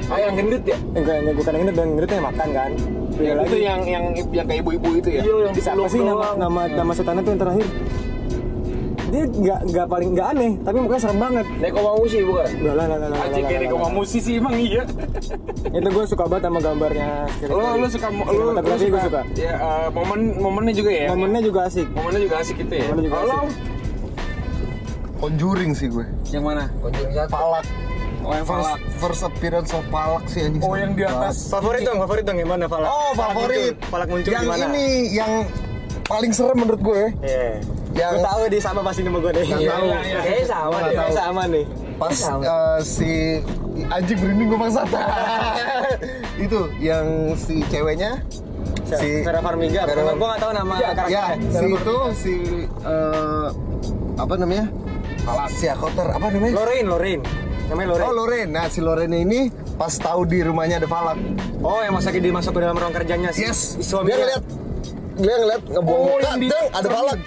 ah 0.09 0.17
yang 0.17 0.33
gendut 0.35 0.65
ya 0.65 0.79
Enggak, 0.91 1.17
enggak 1.21 1.35
bukan 1.37 1.51
yang 1.51 1.63
ini, 1.63 1.73
yang 1.75 1.91
gendutnya 1.95 2.21
makan 2.23 2.49
kan. 2.51 2.71
Yang 3.15 3.39
itu 3.45 3.57
yang 3.59 3.81
yang 3.85 4.05
yang 4.33 4.47
kayak 4.47 4.61
ibu-ibu 4.63 4.89
itu 4.97 5.09
ya. 5.11 5.21
iya 5.21 5.35
yang 5.43 5.55
Siapa 5.55 5.77
dipeluk 5.77 5.89
sih 5.91 6.01
nama 6.01 6.27
nama 6.35 6.61
nama 6.67 6.93
setannya 6.93 7.21
tuh 7.21 7.31
yang 7.31 7.43
terakhir? 7.43 7.67
Dia 9.09 9.25
nggak 9.25 9.61
nggak 9.73 9.87
paling 9.89 10.11
nggak 10.13 10.29
aneh, 10.31 10.53
tapi 10.61 10.77
mukanya 10.79 11.01
serem 11.01 11.19
banget. 11.19 11.47
Neko 11.57 11.79
Mamushi 11.81 12.19
bukan 12.23 12.45
Udah 12.61 12.75
lah 12.77 12.87
lah 12.87 12.97
lah 12.99 13.09
lah. 13.09 13.19
Anjing 13.25 13.41
lah, 13.41 13.49
kayak 13.49 13.61
lah, 13.61 13.65
Neko 13.65 13.77
lah. 13.77 13.85
Mamushi 13.89 14.19
sih 14.21 14.35
emang 14.37 14.55
iya. 14.61 14.83
Itu 15.69 15.89
gue 15.89 16.05
suka 16.05 16.25
banget 16.29 16.45
sama 16.45 16.61
gambarnya. 16.61 17.09
Lu 17.49 17.57
lu 17.57 17.87
suka 17.89 18.07
lu, 18.13 18.23
lu 18.29 18.45
Fotografi 18.53 18.87
gue 18.87 19.03
suka. 19.03 19.21
Ya 19.33 19.53
eh, 19.57 19.87
momen 19.91 20.21
momennya 20.37 20.75
juga 20.77 20.91
ya. 20.93 21.07
Momennya 21.09 21.41
juga 21.41 21.61
asik. 21.67 21.89
Momennya 21.91 22.21
juga 22.21 22.37
asik 22.41 22.57
gitu 22.61 22.75
ya. 22.77 22.87
Kalau 22.93 23.37
asik. 23.49 23.57
Conjuring 25.19 25.73
sih 25.75 25.89
gue. 25.89 26.07
yang 26.31 26.45
mana? 26.47 26.71
Conjuring 26.79 27.11
satu 27.11 27.31
Palak. 27.33 27.65
Oh 28.19 28.35
yang 28.35 28.45
First, 28.45 28.61
Falak. 28.61 28.79
first 29.01 29.23
appearance 29.25 29.71
of 29.73 29.85
Palak 29.89 30.25
sih 30.29 30.41
anjing. 30.45 30.63
Oh 30.63 30.77
yang 30.77 30.93
di 30.93 31.03
atas. 31.03 31.49
Favorit 31.49 31.83
dong, 31.83 31.99
favorit 31.99 32.23
dong 32.23 32.39
yang 32.39 32.51
mana 32.51 32.69
Falak? 32.69 32.87
Oh, 32.87 33.11
Falak 33.17 33.35
favorit. 33.35 33.75
muncul, 33.75 33.89
Falak 33.89 34.09
muncul 34.13 34.31
yang 34.31 34.45
di 34.45 34.51
mana? 34.53 34.65
ini 34.69 34.87
yang 35.11 35.33
paling 36.05 36.31
serem 36.31 36.57
menurut 36.57 36.81
gue. 36.81 37.03
Iya. 37.21 37.51
Yang- 37.99 38.15
Gue 38.15 38.25
tahu 38.25 38.41
dia 38.47 38.61
sama 38.63 38.81
pasti 38.81 39.01
sama 39.03 39.19
gue 39.19 39.33
deh. 39.33 39.45
Nggak 39.45 39.61
tahu. 39.61 39.85
iya, 39.85 39.99
iya. 40.01 40.21
Kayaknya 40.21 40.47
sama 40.47 40.79
deh. 40.81 40.97
sama 41.13 41.43
nih. 41.47 41.65
Pas 41.99 42.15
Sama. 42.15 42.43
eh, 42.47 42.79
si 42.81 43.11
anjing 43.89 44.19
merinding 44.19 44.49
gue 44.49 44.59
bangsat. 44.61 44.87
itu 46.39 46.61
yang 46.79 47.07
si 47.35 47.55
ceweknya 47.67 48.23
si 48.87 49.09
Vera 49.21 49.41
Farmiga. 49.41 49.83
Vera- 49.85 50.15
Gue 50.15 50.27
nggak 50.27 50.41
tahu 50.41 50.53
nama 50.55 50.75
ya, 50.75 50.91
karakternya. 50.93 51.25
ya 51.35 51.51
si 51.53 51.67
itu 51.69 51.97
si 52.15 52.35
eh, 52.65 53.47
apa 54.15 54.35
namanya? 54.35 54.65
Si 55.51 55.67
Akoter 55.67 56.07
apa 56.09 56.27
namanya? 56.31 56.55
Lorraine, 56.55 56.87
Lorraine. 56.89 57.23
Namanya 57.69 57.89
Lorraine. 57.93 58.09
Oh 58.09 58.15
Loren, 58.17 58.49
nah 58.49 58.65
si 58.67 58.81
Loren 58.81 59.13
ini 59.13 59.41
pas 59.77 59.93
tahu 59.93 60.25
di 60.25 60.41
rumahnya 60.41 60.81
ada 60.81 60.89
Falak. 60.89 61.21
Oh, 61.61 61.85
yang 61.85 61.93
masa 61.93 62.09
dia 62.09 62.33
masuk 62.33 62.57
ke 62.57 62.61
dalam 62.63 62.73
ruang 62.73 62.95
kerjanya 62.95 63.29
sih. 63.29 63.45
Yes, 63.45 63.77
Suami 63.79 64.09
dia 64.09 64.17
ngeliat 64.17 64.43
dia 65.19 65.35
ngeliat 65.37 65.63
ngebuang 65.69 66.01
Oh, 66.01 66.09
muka, 66.09 66.25
yang 66.25 66.39
di 66.39 66.47
ada. 66.49 66.89
Falak. 66.89 67.19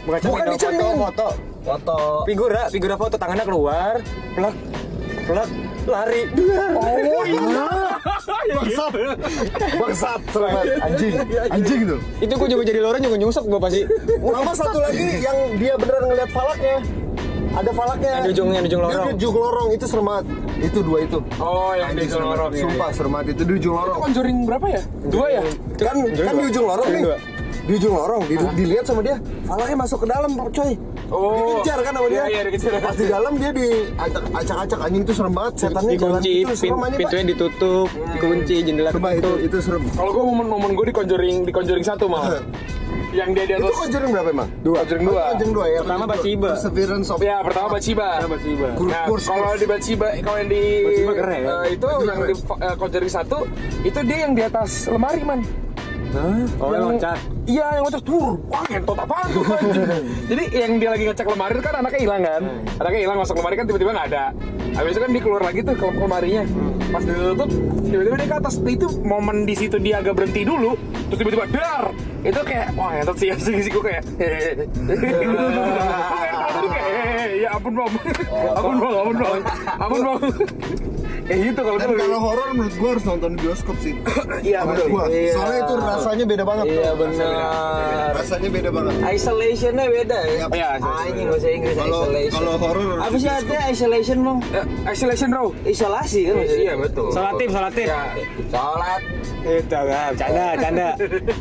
Bukan 0.00 0.18
cermin, 0.18 0.32
Bukan 0.32 0.44
di 0.44 0.50
foto, 0.50 0.64
cermin. 0.64 0.96
foto. 0.98 1.26
Foto. 1.60 1.96
Figura, 2.24 2.62
figura 2.68 2.94
foto 2.96 3.14
tangannya 3.14 3.44
keluar, 3.44 3.92
plek, 4.32 4.54
plek, 5.22 5.48
lari. 5.84 6.22
Oh 6.72 7.22
iya. 7.22 7.40
Bangsat. 8.50 8.92
Bangsat, 9.76 10.20
serem 10.26 10.50
banget. 10.50 10.66
anjing. 10.80 11.12
Anjing 11.50 11.80
itu. 11.82 11.96
Itu 12.18 12.32
gue 12.34 12.48
juga 12.48 12.62
jadi 12.64 12.80
Lorraine 12.80 13.04
juga 13.04 13.16
nyungsep 13.18 13.44
gue 13.44 13.60
pasti. 13.60 13.80
Sama 14.18 14.52
satu 14.54 14.78
lagi 14.78 15.06
yang 15.20 15.36
dia 15.56 15.74
beneran 15.76 16.08
ngeliat 16.08 16.30
falaknya. 16.30 16.76
Ada 17.50 17.70
falaknya. 17.72 18.10
Yang 18.12 18.22
di 18.22 18.30
ujung- 18.32 18.52
yang 18.52 18.62
di 18.62 18.70
ujung 18.70 18.80
lorong. 18.80 19.04
Di 19.04 19.14
ujung 19.16 19.34
lorong 19.34 19.68
itu 19.74 19.84
serem 19.84 20.06
banget. 20.06 20.24
Itu 20.60 20.78
dua 20.80 20.98
itu. 21.02 21.18
Oh 21.36 21.72
yang 21.72 21.90
di 21.92 22.06
Jorong. 22.06 22.30
banget. 22.30 22.62
Sumpah 22.62 22.88
serem 22.94 23.10
banget 23.10 23.26
itu 23.28 23.42
di 23.42 23.52
ujung 23.58 23.74
Itu 23.74 23.80
lorong. 23.82 23.98
Conjuring 24.00 24.36
berapa 24.46 24.66
ya? 24.70 24.80
Dua 25.10 25.26
ya? 25.28 25.42
Kan 25.76 25.96
kan 26.08 26.34
di 26.36 26.44
ujung 26.46 26.64
lorong 26.64 26.88
nih. 26.88 27.02
Di 27.70 27.78
ujung 27.78 27.94
lorong, 27.94 28.26
di, 28.26 28.34
dilihat 28.34 28.82
sama 28.82 28.98
dia, 28.98 29.14
falaknya 29.46 29.78
masuk 29.78 30.02
ke 30.02 30.10
dalam, 30.10 30.30
coy. 30.50 30.74
Oh. 31.06 31.62
Dikejar 31.62 31.78
kan 31.80 31.92
sama 31.94 32.08
dia? 32.08 32.18
Iya, 32.18 32.24
iya, 32.26 32.40
dikejar. 32.44 32.70
Pas 32.82 32.96
di 32.98 33.06
dalam 33.06 33.32
dia 33.38 33.50
di 33.52 33.66
acak-acak 34.32 34.78
anjing 34.80 35.02
itu 35.06 35.14
serem 35.14 35.30
banget. 35.30 35.52
Setannya 35.56 35.94
jalan 35.94 36.18
Dikunci, 36.18 36.32
itu 36.42 36.54
serem 36.56 36.78
pin- 36.80 36.98
pintunya 36.98 37.24
ditutup, 37.30 37.88
dikunci, 38.10 38.56
jendela 38.60 38.90
Coba 38.90 39.14
itu, 39.14 39.30
itu 39.40 39.56
serem. 39.60 39.86
Kalau 39.88 40.10
gue 40.10 40.24
momen-momen 40.24 40.70
gue 40.72 40.84
di 40.84 40.94
Conjuring 40.96 41.36
di 41.46 41.52
Conjuring 41.54 41.84
satu 41.84 42.10
malah. 42.10 42.42
yang 43.10 43.34
dia 43.34 43.42
di 43.44 43.54
Itu 43.54 43.66
atas. 43.66 43.78
Conjuring 43.86 44.10
berapa 44.10 44.30
emang? 44.30 44.48
Dua. 44.62 44.76
Conjuring 44.82 45.04
dua. 45.04 45.22
Conjuring 45.30 45.54
dua 45.54 45.66
ya. 45.68 45.78
Pertama 45.82 46.04
Bathsheba. 46.06 46.50
Perseverance 46.54 47.08
of 47.08 47.18
Ya 47.20 47.36
pertama. 47.40 47.68
Bathsheba. 47.70 48.08
Kur- 48.74 48.86
Nah, 48.88 49.04
kalau 49.16 49.54
di 49.54 49.66
Bathsheba, 49.66 50.06
kalau 50.18 50.38
yang 50.38 50.46
di 50.48 50.62
Bathsheba 50.80 51.12
keren, 51.16 51.40
ya? 51.40 51.50
eh, 51.50 51.66
itu 51.70 51.86
yang 52.02 52.18
di 52.20 52.34
uh, 52.34 52.74
Conjuring 52.76 53.12
satu, 53.12 53.38
itu 53.82 53.98
dia 54.04 54.18
yang 54.20 54.34
di 54.34 54.42
atas 54.42 54.86
lemari 54.86 55.22
man. 55.22 55.42
Oh, 56.58 56.74
yang 56.74 56.90
loncat. 56.90 57.18
Iya 57.46 57.66
yang 57.78 57.82
loncat 57.86 58.02
tuh, 58.02 58.34
wah 58.50 58.62
ngentot 58.66 58.98
apaan 58.98 59.26
tuh. 59.30 59.44
Jadi 60.30 60.44
yang 60.50 60.72
dia 60.82 60.90
lagi 60.90 61.04
ngecek 61.06 61.26
lemari 61.26 61.54
kan 61.62 61.74
anaknya 61.78 62.00
hilang 62.02 62.22
kan, 62.26 62.42
anaknya 62.82 63.00
hilang 63.06 63.18
masuk 63.22 63.34
lemari 63.38 63.54
kan 63.54 63.66
tiba-tiba 63.70 63.90
nggak 63.94 64.08
ada. 64.10 64.24
Habis 64.74 64.90
itu 64.98 65.00
kan 65.06 65.10
dia 65.14 65.22
keluar 65.22 65.42
lagi 65.46 65.60
tuh 65.62 65.74
ke 65.78 65.86
lemarinya, 65.86 66.42
pas 66.90 67.02
ditutup 67.06 67.50
tiba-tiba 67.86 68.14
dia 68.18 68.26
ke 68.26 68.36
atas. 68.42 68.54
Itu 68.58 68.86
momen 69.06 69.46
di 69.46 69.54
situ 69.54 69.78
dia 69.78 70.02
agak 70.02 70.18
berhenti 70.18 70.42
dulu, 70.42 70.74
terus 71.10 71.18
tiba-tiba 71.22 71.46
dar, 71.54 71.94
itu 72.26 72.40
kayak 72.42 72.66
wah 72.74 72.90
ngentot 72.90 73.16
sih 73.18 73.30
sih 73.38 73.70
gue 73.70 73.82
kayak. 73.82 74.02
hehehe. 74.18 74.52
Gue 76.60 76.68
kayak 76.68 76.88
hehehe, 76.92 77.26
ya 77.46 77.48
ampun 77.56 77.72
bang, 77.72 77.92
ampun 78.52 78.74
bang, 78.76 78.94
ampun 78.98 79.16
bang, 79.16 79.40
ampun 79.86 80.00
bang. 80.02 80.20
Kayak 81.30 81.46
gitu 81.46 81.60
kalau 81.62 81.78
Dan 81.78 81.90
kalau 81.94 82.18
horor 82.18 82.48
menurut 82.50 82.74
gua 82.74 82.90
harus 82.90 83.04
nonton 83.06 83.30
di 83.30 83.40
bioskop 83.40 83.76
sih. 83.78 83.94
Iya 84.42 84.58
Menurut 84.60 84.74
betul. 84.74 84.88
gua. 84.90 85.04
Iya. 85.06 85.32
Soalnya 85.32 85.58
itu 85.60 85.74
rasanya 85.78 86.24
beda 86.26 86.44
banget. 86.44 86.64
Iya 86.66 86.82
tuh. 86.82 86.96
benar. 86.98 88.10
Rasanya 88.10 88.48
beda 88.50 88.70
banget. 88.72 88.92
Isolationnya 89.06 89.86
beda 89.86 90.18
ya. 90.18 90.44
Iya, 90.50 90.68
Anjing 90.80 91.26
bahasa 91.30 91.48
Inggris 91.48 91.76
Kalau 91.76 92.00
isolation. 92.02 92.34
kalau 92.34 92.54
horor 92.58 92.86
harus 92.90 93.04
Apa 93.04 93.16
sih 93.16 93.30
artinya 93.30 93.62
isolation 93.68 94.18
bang? 94.20 94.38
Eh, 94.50 94.64
Isolation 94.90 95.30
row. 95.30 95.48
Isolasi 95.62 96.20
kan 96.20 96.34
maksudnya? 96.34 96.58
Iya 96.60 96.74
betul. 96.74 97.08
Salatif, 97.10 97.48
salatif. 97.48 97.86
Ya, 97.86 98.02
Sholat. 98.50 99.00
Itu 99.40 99.54
enggak, 99.72 100.06
bercanda, 100.10 100.44
bercanda. 100.50 100.88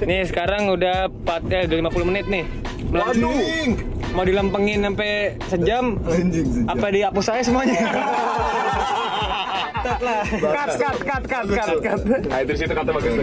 Nih 0.06 0.22
sekarang 0.24 0.62
udah 0.70 0.96
4 1.26 1.50
eh, 1.50 1.62
udah 1.66 1.78
50 1.90 2.06
menit 2.06 2.26
nih. 2.28 2.46
Anjing. 2.92 3.72
mau 4.10 4.26
dilempengin 4.26 4.82
sampai 4.82 5.12
sejam 5.46 5.94
Anjing 6.04 6.42
sejam. 6.44 6.66
apa 6.68 6.90
dihapus 6.90 7.22
saya 7.24 7.42
semuanya 7.46 7.78
cut 9.90 10.00
lah. 10.06 10.22
Cut 10.30 10.70
cut 10.78 10.98
cut 11.02 11.46
cut 11.50 11.78
cut 11.82 12.02
Nah 12.30 12.40
itu 12.46 12.54
situ 12.54 12.74
kata 12.78 12.90
bagus 12.94 13.14